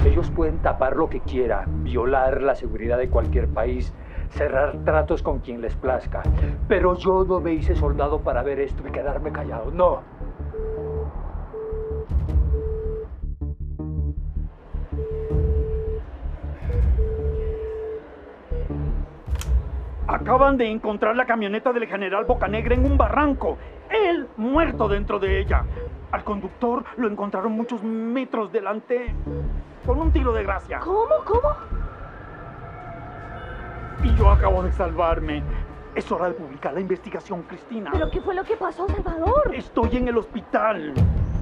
Ellos 0.05 0.31
pueden 0.31 0.59
tapar 0.59 0.97
lo 0.97 1.09
que 1.09 1.21
quieran, 1.21 1.85
violar 1.85 2.43
la 2.43 2.55
seguridad 2.55 2.99
de 2.99 3.09
cualquier 3.09 3.49
país, 3.49 3.93
cerrar 4.31 4.79
tratos 4.85 5.23
con 5.23 5.41
quien 5.41 5.61
les 5.61 5.75
plazca. 5.77 6.23
Pero 6.69 6.97
yo 6.97 7.25
no 7.25 7.41
me 7.41 7.53
hice 7.53 7.75
soldado 7.75 8.21
para 8.21 8.43
ver 8.43 8.61
esto 8.61 8.83
y 8.87 8.91
quedarme 8.91 9.33
callado. 9.33 9.71
No. 9.71 10.03
Acaban 20.07 20.57
de 20.57 20.71
encontrar 20.71 21.17
la 21.17 21.27
camioneta 21.27 21.73
del 21.73 21.87
general 21.87 22.25
Bocanegra 22.25 22.75
en 22.75 22.85
un 22.87 22.97
barranco. 22.97 23.59
Él 23.91 24.27
muerto 24.37 24.89
dentro 24.89 25.19
de 25.19 25.41
ella. 25.41 25.65
Al 26.11 26.25
conductor 26.25 26.85
lo 26.97 27.09
encontraron 27.09 27.53
muchos 27.53 27.83
metros 27.83 28.51
delante 28.51 29.15
con 29.85 30.01
un 30.01 30.11
tiro 30.11 30.33
de 30.33 30.43
gracia. 30.43 30.81
¿Cómo? 30.81 31.15
¿Cómo? 31.25 31.55
Y 34.03 34.15
yo 34.15 34.31
acabo 34.31 34.63
de 34.63 34.73
salvarme. 34.73 35.43
Es 35.95 36.11
hora 36.13 36.29
de 36.29 36.35
publicar 36.35 36.73
la 36.73 36.81
investigación, 36.81 37.43
Cristina. 37.43 37.91
¿Pero 37.93 38.11
qué 38.11 38.21
fue 38.21 38.35
lo 38.35 38.45
que 38.45 38.57
pasó, 38.57 38.87
Salvador? 38.89 39.53
Estoy 39.55 39.97
en 39.97 40.09
el 40.09 40.17
hospital. 40.17 40.95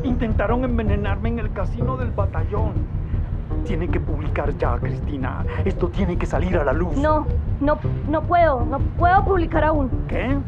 Intentaron 0.03 0.65
envenenarme 0.65 1.29
en 1.29 1.39
el 1.41 1.53
casino 1.53 1.97
del 1.97 2.11
batallón. 2.11 2.73
Tienen 3.65 3.91
que 3.91 4.01
publicar 4.01 4.57
ya, 4.57 4.79
Cristina. 4.79 5.45
Esto 5.65 5.89
tiene 5.89 6.17
que 6.17 6.27
salir 6.27 6.57
a 6.57 6.65
la 6.65 6.73
luz. 6.73 6.97
No, 6.97 7.27
no, 7.61 7.79
no 8.09 8.23
puedo. 8.23 8.65
No 8.65 8.79
puedo 8.79 9.25
publicar 9.25 9.65
aún. 9.65 9.91
¿Qué? 10.09 10.39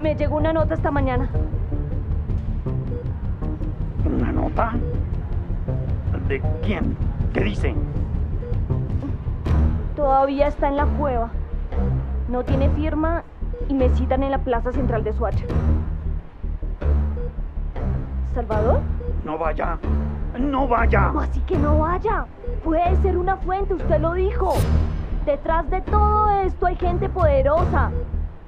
Me 0.00 0.14
llegó 0.14 0.36
una 0.36 0.52
nota 0.52 0.74
esta 0.74 0.90
mañana. 0.90 1.28
¿De 6.28 6.40
quién? 6.62 6.96
¿Qué 7.32 7.40
dice? 7.40 7.74
Todavía 9.96 10.46
está 10.46 10.68
en 10.68 10.76
la 10.76 10.86
cueva. 10.86 11.30
No 12.28 12.44
tiene 12.44 12.70
firma 12.70 13.24
y 13.68 13.74
me 13.74 13.88
citan 13.90 14.22
en 14.22 14.30
la 14.30 14.38
plaza 14.38 14.70
central 14.72 15.02
de 15.02 15.12
Suacha. 15.12 15.44
¿Salvador? 18.34 18.80
No 19.24 19.38
vaya. 19.38 19.78
No 20.38 20.68
vaya. 20.68 21.08
¿Cómo 21.08 21.20
así 21.20 21.40
que 21.40 21.58
no 21.58 21.78
vaya? 21.80 22.26
Puede 22.62 22.96
ser 23.02 23.18
una 23.18 23.36
fuente, 23.36 23.74
usted 23.74 24.00
lo 24.00 24.12
dijo. 24.14 24.54
Detrás 25.26 25.68
de 25.70 25.80
todo 25.82 26.30
esto 26.42 26.66
hay 26.66 26.76
gente 26.76 27.08
poderosa. 27.08 27.90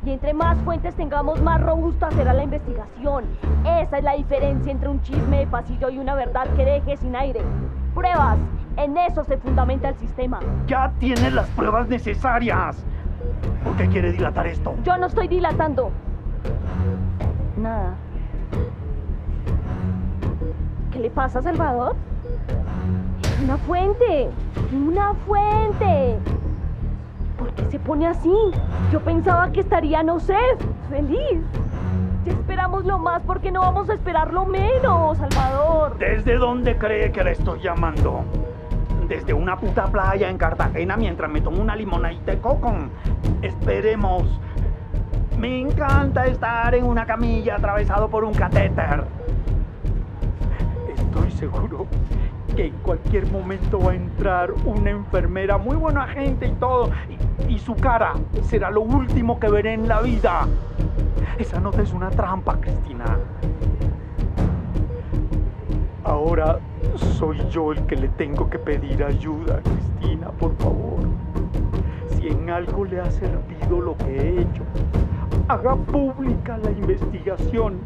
Y 0.06 0.12
entre 0.12 0.32
más 0.34 0.56
fuentes 0.58 0.94
tengamos, 0.94 1.42
más 1.42 1.60
robusta 1.60 2.12
será 2.12 2.32
la 2.32 2.44
investigación. 2.44 3.24
Esa 3.64 3.98
es 3.98 4.04
la 4.04 4.12
diferencia 4.12 4.70
entre 4.70 4.88
un 4.88 5.02
chisme 5.02 5.40
de 5.40 5.46
pasillo 5.48 5.90
y 5.90 5.98
una 5.98 6.14
verdad 6.14 6.46
que 6.54 6.64
deje 6.64 6.96
sin 6.96 7.16
aire. 7.16 7.42
Pruebas. 7.92 8.38
En 8.76 8.96
eso 8.96 9.24
se 9.24 9.36
fundamenta 9.36 9.88
el 9.88 9.96
sistema. 9.96 10.38
Ya 10.68 10.92
tiene 11.00 11.32
las 11.32 11.48
pruebas 11.48 11.88
necesarias. 11.88 12.76
¿Por 13.64 13.76
qué 13.76 13.88
quiere 13.88 14.12
dilatar 14.12 14.46
esto? 14.46 14.76
Yo 14.84 14.96
no 14.96 15.06
estoy 15.06 15.26
dilatando. 15.26 15.90
Nada. 17.56 17.94
¿Qué 20.92 21.00
le 21.00 21.10
pasa, 21.10 21.42
Salvador? 21.42 21.96
Una 23.42 23.56
fuente. 23.56 24.30
Una 24.72 25.14
fuente. 25.26 26.16
¿Por 27.38 27.52
qué 27.52 27.64
se 27.70 27.78
pone 27.78 28.06
así? 28.06 28.32
Yo 28.90 29.00
pensaba 29.00 29.50
que 29.52 29.60
estaría, 29.60 30.02
no 30.02 30.18
sé, 30.20 30.38
feliz. 30.88 31.40
Ya 32.24 32.32
esperamos 32.32 32.84
lo 32.84 32.98
más 32.98 33.22
porque 33.22 33.52
no 33.52 33.60
vamos 33.60 33.88
a 33.90 33.94
esperar 33.94 34.32
lo 34.32 34.46
menos, 34.46 35.18
Salvador. 35.18 35.96
¿Desde 35.98 36.38
dónde 36.38 36.76
cree 36.76 37.12
que 37.12 37.22
la 37.22 37.30
estoy 37.32 37.60
llamando? 37.60 38.24
Desde 39.06 39.32
una 39.32 39.56
puta 39.56 39.84
playa 39.86 40.28
en 40.28 40.38
Cartagena 40.38 40.96
mientras 40.96 41.30
me 41.30 41.40
tomo 41.40 41.60
una 41.62 41.76
limonadita 41.76 42.32
de 42.32 42.38
coco. 42.40 42.72
Esperemos. 43.42 44.24
Me 45.38 45.60
encanta 45.60 46.26
estar 46.26 46.74
en 46.74 46.84
una 46.84 47.04
camilla 47.04 47.56
atravesado 47.56 48.08
por 48.08 48.24
un 48.24 48.32
catéter. 48.32 49.04
Estoy 50.96 51.30
seguro 51.32 51.86
que 52.56 52.66
en 52.66 52.74
cualquier 52.78 53.30
momento 53.30 53.78
va 53.78 53.92
a 53.92 53.94
entrar 53.94 54.50
una 54.64 54.90
enfermera, 54.90 55.58
muy 55.58 55.76
buena 55.76 56.08
gente 56.08 56.46
y 56.46 56.52
todo, 56.52 56.90
y, 57.48 57.58
su 57.58 57.74
cara 57.74 58.14
será 58.42 58.70
lo 58.70 58.80
último 58.80 59.38
que 59.38 59.48
veré 59.48 59.74
en 59.74 59.88
la 59.88 60.00
vida. 60.00 60.46
Esa 61.38 61.60
nota 61.60 61.82
es 61.82 61.92
una 61.92 62.10
trampa, 62.10 62.58
Cristina. 62.60 63.18
Ahora 66.04 66.58
soy 66.96 67.38
yo 67.50 67.72
el 67.72 67.84
que 67.86 67.96
le 67.96 68.08
tengo 68.08 68.48
que 68.48 68.58
pedir 68.58 69.04
ayuda, 69.04 69.60
Cristina, 69.62 70.30
por 70.30 70.56
favor. 70.56 71.00
Si 72.10 72.28
en 72.28 72.48
algo 72.48 72.84
le 72.84 73.00
ha 73.00 73.10
servido 73.10 73.80
lo 73.80 73.96
que 73.98 74.16
he 74.16 74.40
hecho, 74.40 74.62
haga 75.48 75.74
pública 75.74 76.56
la 76.58 76.70
investigación. 76.70 77.80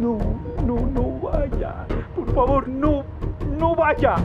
No, 0.00 0.18
no, 0.64 0.74
no 0.92 1.20
vaya. 1.20 1.86
Por 2.14 2.32
favor, 2.34 2.68
no, 2.68 3.04
no 3.58 3.74
vaya. 3.74 4.16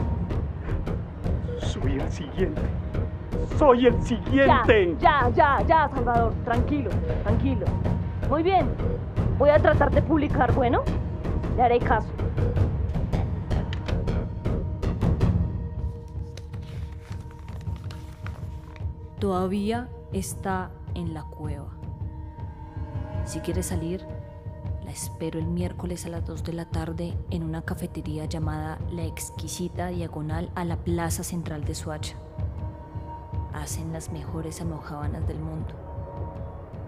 Soy 1.58 1.98
el 1.98 2.10
siguiente. 2.10 2.60
Soy 3.58 3.86
el 3.86 4.02
siguiente. 4.02 4.96
Ya, 5.00 5.30
ya, 5.34 5.62
ya, 5.66 5.88
Salvador. 5.88 6.32
Tranquilo, 6.44 6.90
tranquilo. 7.22 7.66
Muy 8.28 8.42
bien. 8.42 8.68
Voy 9.38 9.50
a 9.50 9.58
tratar 9.58 9.90
de 9.90 10.02
publicar, 10.02 10.52
bueno. 10.52 10.82
Le 11.56 11.62
haré 11.62 11.78
caso. 11.78 12.08
Todavía 19.18 19.88
está 20.12 20.70
en 20.94 21.14
la 21.14 21.22
cueva. 21.22 21.68
Si 23.24 23.38
quiere 23.40 23.62
salir, 23.62 24.04
la 24.92 24.98
espero 24.98 25.38
el 25.38 25.46
miércoles 25.46 26.04
a 26.04 26.10
las 26.10 26.26
2 26.26 26.44
de 26.44 26.52
la 26.52 26.66
tarde 26.66 27.14
en 27.30 27.44
una 27.44 27.62
cafetería 27.62 28.26
llamada 28.26 28.78
La 28.90 29.04
Exquisita 29.04 29.86
Diagonal 29.86 30.50
a 30.54 30.66
la 30.66 30.76
Plaza 30.76 31.22
Central 31.22 31.64
de 31.64 31.74
Suacha. 31.74 32.14
Hacen 33.54 33.94
las 33.94 34.12
mejores 34.12 34.60
almojábanas 34.60 35.26
del 35.26 35.38
mundo. 35.38 35.72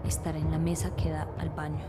Estará 0.05 0.37
en 0.37 0.51
la 0.51 0.59
mesa 0.59 0.95
que 0.95 1.09
da 1.09 1.27
al 1.39 1.49
baño. 1.49 1.83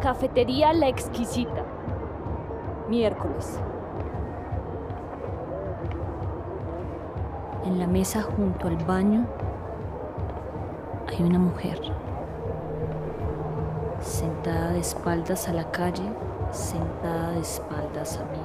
Cafetería 0.00 0.72
La 0.72 0.88
Exquisita. 0.88 1.66
Miércoles. 2.88 3.60
En 7.66 7.78
la 7.78 7.86
mesa 7.86 8.22
junto 8.22 8.68
al 8.68 8.76
baño 8.86 9.26
hay 11.06 11.22
una 11.22 11.38
mujer 11.38 12.07
sentada 14.00 14.72
de 14.72 14.80
espaldas 14.80 15.48
a 15.48 15.52
la 15.52 15.70
calle, 15.70 16.04
sentada 16.52 17.32
de 17.32 17.40
espaldas 17.40 18.18
a 18.18 18.24
mí. 18.24 18.38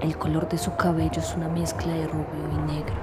El 0.00 0.16
color 0.16 0.48
de 0.48 0.58
su 0.58 0.74
cabello 0.76 1.18
es 1.18 1.34
una 1.36 1.48
mezcla 1.48 1.92
de 1.92 2.06
rubio 2.06 2.24
y 2.52 2.72
negro. 2.72 2.94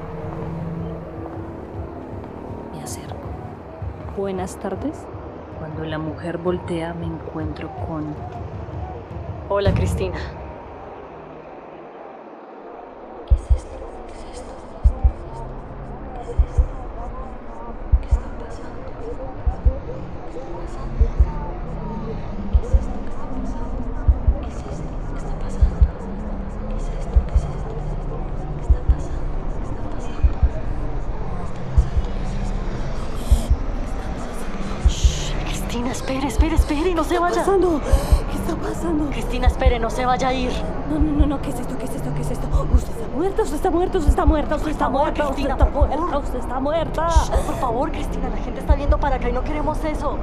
Me 2.74 2.82
acerco. 2.82 3.16
Buenas 4.18 4.56
tardes. 4.56 5.06
Cuando 5.60 5.84
la 5.86 6.00
mujer 6.00 6.38
voltea 6.38 6.94
me 6.94 7.06
encuentro 7.06 7.70
con... 7.88 8.16
Hola 9.50 9.74
Cristina. 9.74 10.18
Vaya. 37.28 37.34
¿Qué 37.34 37.40
está 37.40 37.52
pasando? 37.52 37.82
¿Qué 38.32 38.38
está 38.38 38.56
pasando? 38.56 39.10
Cristina, 39.12 39.48
espere, 39.48 39.80
no 39.80 39.90
se 39.90 40.06
vaya 40.06 40.28
a 40.30 40.34
ir. 40.34 40.52
No, 40.90 41.00
no, 41.00 41.12
no, 41.20 41.26
no, 41.26 41.42
¿qué 41.42 41.50
es 41.50 41.60
esto? 41.60 41.78
¿Qué 41.78 41.86
es 41.86 41.96
esto? 41.96 42.14
¿Qué 42.16 42.22
es 42.22 42.32
esto? 42.32 42.48
Usted 42.74 42.92
está 42.94 43.08
muerta, 43.16 43.42
usted 43.44 43.56
está 43.56 43.72
muerta, 43.72 43.98
usted 43.98 44.10
está 44.10 44.26
muerta, 44.26 44.56
usted 44.56 44.72
está 44.72 44.90
muerta, 44.90 45.24
usted 45.24 45.36
Cristina, 45.36 45.54
está 45.54 45.66
por 45.68 45.88
muerta, 45.88 46.18
usted 46.20 46.40
está 46.40 46.60
muerta. 46.60 47.08
Por 47.46 47.56
favor, 47.56 47.92
Cristina, 47.92 48.30
la 48.30 48.38
gente 48.38 48.60
está 48.60 48.76
viendo 48.76 48.98
para 48.98 49.16
acá 49.16 49.30
y 49.30 49.34
no 49.34 49.44
queremos 49.44 49.84
eso. 49.84 50.18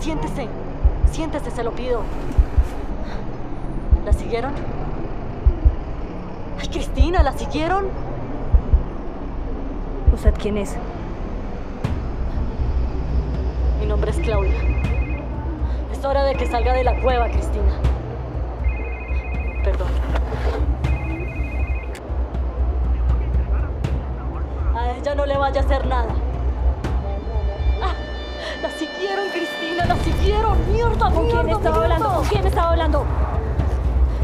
Siéntese, 0.00 0.48
siéntese, 1.10 1.50
se 1.50 1.64
lo 1.64 1.72
pido. 1.72 2.02
¿La 4.04 4.12
siguieron? 4.12 4.52
Ay, 6.60 6.68
Cristina, 6.68 7.22
¿la 7.22 7.32
siguieron? 7.32 7.86
¿Usted 10.12 10.34
quién 10.38 10.58
es? 10.58 10.76
Mi 13.80 13.86
nombre 13.86 14.10
es 14.10 14.18
Claudia. 14.18 14.73
Es 16.04 16.10
hora 16.10 16.24
de 16.24 16.34
que 16.34 16.46
salga 16.46 16.74
de 16.74 16.84
la 16.84 17.00
cueva, 17.00 17.30
Cristina. 17.30 17.72
Perdón. 19.64 19.88
A 24.76 24.90
ella 24.90 25.14
no 25.14 25.24
le 25.24 25.38
vaya 25.38 25.62
a 25.62 25.64
hacer 25.64 25.86
nada. 25.86 26.10
Ah, 27.82 27.94
la 28.60 28.68
siguieron, 28.72 29.30
Cristina, 29.30 29.86
la 29.86 29.96
siguieron. 29.96 30.72
Mierda, 30.74 31.10
¿Con 31.10 31.26
quién 31.26 31.48
estaba 31.48 31.78
mierda. 31.78 31.82
hablando? 31.94 32.12
¿Con 32.16 32.24
quién 32.26 32.46
estaba 32.48 32.70
hablando? 32.72 33.04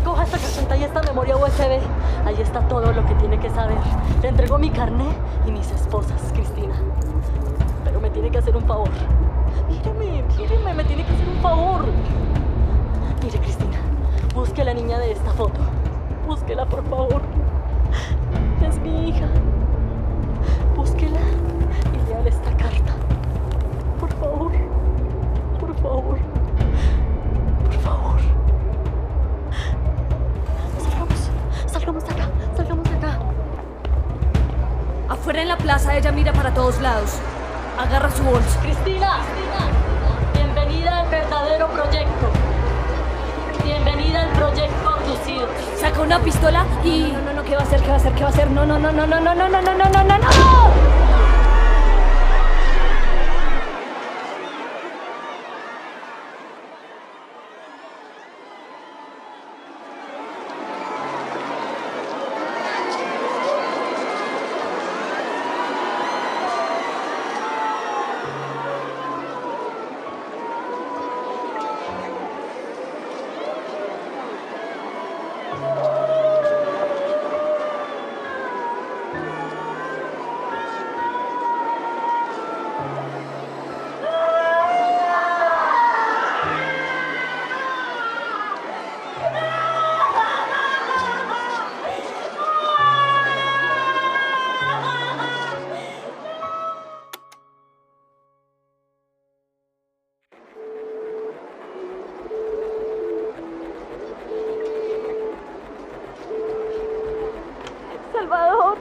Coja 0.04 0.24
esta 0.24 0.36
carpeta 0.36 0.76
y 0.76 0.84
esta 0.84 1.02
memoria 1.02 1.36
USB. 1.38 1.80
Ahí 2.26 2.42
está 2.42 2.60
todo 2.68 2.92
lo 2.92 3.06
que 3.06 3.14
tiene 3.14 3.40
que 3.40 3.48
saber. 3.48 3.78
Le 4.20 4.28
entrego 4.28 4.58
mi 4.58 4.68
carné 4.68 5.08
y 5.46 5.50
mis 5.50 5.70
esposas, 5.70 6.30
Cristina. 6.34 6.74
Pero 7.84 8.02
me 8.02 8.10
tiene 8.10 8.30
que 8.30 8.36
hacer 8.36 8.54
un 8.54 8.66
favor. 8.66 8.90
Míreme, 9.82 10.22
míreme, 10.36 10.74
me 10.74 10.84
tiene 10.84 11.04
que 11.04 11.12
hacer 11.12 11.28
un 11.28 11.40
favor. 11.40 11.84
Mire, 13.24 13.38
Cristina, 13.38 13.78
busque 14.34 14.60
a 14.62 14.64
la 14.66 14.74
niña 14.74 14.98
de 14.98 15.12
esta 15.12 15.30
foto. 15.32 15.60
Búsquela, 16.26 16.66
por 16.66 16.84
favor. 16.88 17.22
Es 18.66 18.78
mi 18.80 19.08
hija. 19.08 19.26
Búsquela 20.76 21.20
y 21.94 22.08
léale 22.08 22.28
esta 22.28 22.50
carta. 22.56 22.92
Por 23.98 24.12
favor. 24.14 24.52
Por 25.58 25.74
favor. 25.76 26.18
Por 27.64 27.74
favor. 27.80 28.20
Salgamos, 30.78 31.30
salgamos 31.66 32.04
de 32.04 32.10
acá, 32.12 32.28
salgamos 32.54 32.90
de 32.90 32.96
acá. 32.96 33.18
Afuera 35.08 35.42
en 35.42 35.48
la 35.48 35.56
plaza 35.56 35.96
ella 35.96 36.12
mira 36.12 36.32
para 36.32 36.52
todos 36.52 36.80
lados. 36.80 37.18
Agarra 37.80 38.10
su 38.10 38.22
bolsa. 38.22 38.60
Cristina, 38.60 39.20
bienvenida 40.34 41.00
al 41.00 41.08
verdadero 41.08 41.66
proyecto. 41.68 42.30
Bienvenida 43.64 44.20
al 44.20 44.28
proyecto 44.32 44.90
abducido. 44.90 45.48
Saca 45.80 46.02
una 46.02 46.18
pistola 46.20 46.66
y... 46.84 47.10
No, 47.10 47.22
no, 47.22 47.32
no, 47.32 47.42
¿qué 47.42 47.54
va 47.54 47.62
a 47.62 47.64
hacer? 47.64 47.80
¿Qué 47.80 47.88
va 47.88 47.94
a 47.94 47.96
hacer? 47.96 48.12
¿Qué 48.12 48.20
va 48.22 48.28
a 48.28 48.32
hacer? 48.32 48.50
No, 48.50 48.66
no, 48.66 48.78
no, 48.78 48.92
no, 48.92 49.06
no, 49.06 49.18
no, 49.18 49.34
no, 49.34 49.48
no, 49.48 49.62
no, 49.62 49.74
no, 49.74 49.88
no, 49.88 50.18
no, 50.18 50.99
Salvador, 108.20 108.76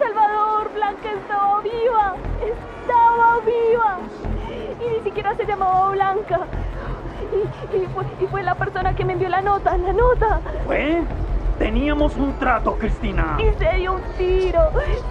Salvador, 0.00 0.72
Blanca 0.74 1.12
estaba 1.12 1.60
viva, 1.60 2.16
estaba 2.42 3.38
viva. 3.46 3.98
Y 4.84 4.98
ni 4.98 5.00
siquiera 5.04 5.32
se 5.36 5.46
llamaba 5.46 5.90
Blanca. 5.90 6.40
Y, 7.32 7.76
y 7.76 7.86
fue, 7.86 8.04
y 8.20 8.26
fue 8.26 8.42
la 8.42 8.56
persona 8.56 8.96
que 8.96 9.04
me 9.04 9.12
envió 9.12 9.28
la 9.28 9.42
nota, 9.42 9.76
la 9.76 9.92
nota. 9.92 10.40
¿Fue? 10.66 11.02
Teníamos 11.60 12.16
un 12.16 12.36
trato, 12.40 12.76
Cristina. 12.78 13.38
Y 13.38 13.56
se 13.58 13.76
dio 13.76 13.92
un 13.92 14.02
tiro. 14.16 14.60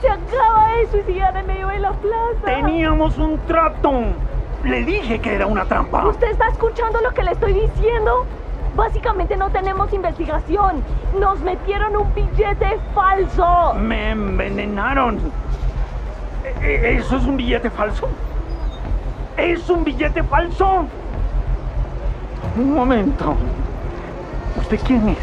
Se 0.01 0.09
acaba 0.09 0.73
de 0.73 0.87
suicidar 0.87 1.37
en 1.37 1.47
medio 1.47 1.67
de 1.69 1.79
la 1.79 1.91
plaza. 1.91 2.43
Teníamos 2.43 3.17
un 3.17 3.37
trato. 3.45 3.93
Le 4.65 4.83
dije 4.83 5.19
que 5.19 5.35
era 5.35 5.47
una 5.47 5.63
trampa. 5.63 6.05
¿Usted 6.05 6.31
está 6.31 6.49
escuchando 6.49 6.99
lo 6.99 7.11
que 7.13 7.23
le 7.23 7.31
estoy 7.31 7.53
diciendo? 7.53 8.25
Básicamente 8.77 9.35
no 9.35 9.49
tenemos 9.49 9.91
investigación. 9.91 10.83
Nos 11.19 11.39
metieron 11.39 11.97
un 11.97 12.13
billete 12.13 12.77
falso. 12.93 13.73
Me 13.73 14.11
envenenaron. 14.11 15.17
¿E- 16.61 16.75
e- 16.75 16.97
¿Eso 16.97 17.17
es 17.17 17.23
un 17.25 17.37
billete 17.37 17.71
falso? 17.71 18.07
¿Es 19.35 19.67
un 19.71 19.83
billete 19.83 20.21
falso? 20.21 20.85
Un 22.55 22.73
momento. 22.75 23.35
¿Usted 24.57 24.79
quién 24.85 25.09
es? 25.09 25.17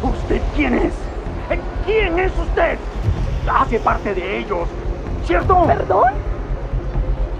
¿Usted 0.00 0.40
quién 0.54 0.74
es? 0.74 0.94
Eh, 1.50 1.60
¿Quién 1.84 2.16
es 2.20 2.32
usted? 2.38 2.78
Hace 3.52 3.80
parte 3.80 4.14
de 4.14 4.38
ellos, 4.38 4.68
¿cierto? 5.24 5.64
¿Perdón? 5.66 6.12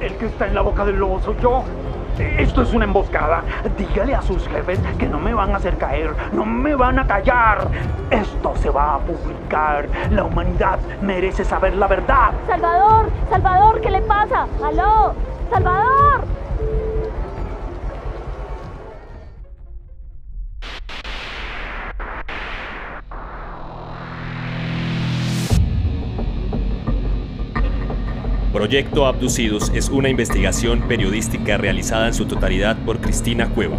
El 0.01 0.15
que 0.17 0.27
está 0.27 0.49
en 0.49 0.55
la 0.57 0.63
boca 0.63 0.85
del 0.85 0.97
lobo 0.97 1.21
soy 1.21 1.37
yo. 1.41 1.63
Esto 2.19 2.63
es 2.63 2.73
una 2.73 2.85
emboscada. 2.85 3.43
Dígale 3.77 4.15
a 4.15 4.23
sus 4.23 4.47
jefes 4.49 4.81
que 4.99 5.07
no 5.07 5.19
me 5.19 5.35
van 5.35 5.53
a 5.53 5.57
hacer 5.57 5.77
caer, 5.79 6.15
no 6.33 6.45
me 6.45 6.75
van 6.75 6.99
a 6.99 7.07
callar. 7.07 7.69
Esto 8.11 8.55
se 8.57 8.71
va 8.71 8.97
a 8.97 8.99
publicar. 8.99 9.89
La 10.11 10.25
humanidad 10.25 10.79
merece 11.01 11.45
saber 11.45 11.75
la 11.75 11.87
verdad. 11.87 12.33
Salvador, 12.47 13.11
Salvador, 13.31 13.81
¿qué 13.81 13.91
le 13.91 14.03
pasa? 14.03 14.47
¡Aló! 14.63 15.15
¡Salvador! 15.51 15.88
Proyecto 28.69 29.07
Abducidos 29.07 29.73
es 29.75 29.89
una 29.89 30.11
investigación 30.11 30.83
periodística 30.83 31.57
realizada 31.57 32.07
en 32.07 32.13
su 32.13 32.27
totalidad 32.27 32.77
por 32.85 33.01
Cristina 33.01 33.49
Cueva. 33.49 33.79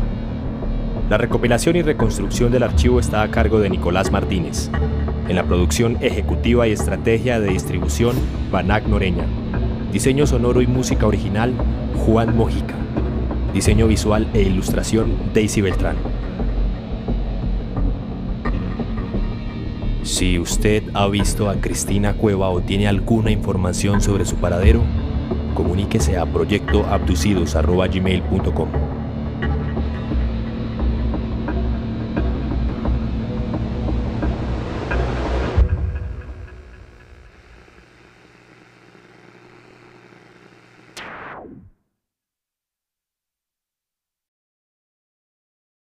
La 1.12 1.20
recopilación 1.20 1.76
y 1.76 1.84
reconstrucción 1.84 2.52
del 2.52 2.64
archivo 2.64 3.00
está 3.00 3.22
a 3.22 3.30
cargo 3.30 3.60
de 3.60 3.70
Nicolás 3.70 4.12
Martínez. 4.12 4.72
En 5.28 5.36
la 5.36 5.44
producción 5.44 6.00
ejecutiva 6.02 6.68
y 6.68 6.72
estrategia 6.72 7.40
de 7.40 7.52
distribución, 7.52 8.16
Banac 8.52 8.88
Noreña. 8.88 9.26
Diseño 9.94 10.26
sonoro 10.26 10.60
y 10.60 10.66
música 10.66 11.06
original, 11.06 11.54
Juan 12.08 12.36
Mojica. 12.36 12.74
Diseño 13.54 13.86
visual 13.86 14.28
e 14.34 14.42
ilustración, 14.42 15.14
Daisy 15.36 15.62
Beltrán. 15.62 15.98
Si 20.10 20.40
usted 20.40 20.84
ha 20.96 21.08
visto 21.08 21.50
a 21.50 21.62
Cristina 21.62 22.16
Cueva 22.16 22.50
o 22.50 22.62
tiene 22.62 22.88
alguna 22.88 23.30
información 23.30 24.02
sobre 24.02 24.26
su 24.26 24.38
paradero, 24.38 24.82
comuníquese 25.54 26.18
a 26.18 26.26
proyectoabducidos.gmail.com. 26.26 28.89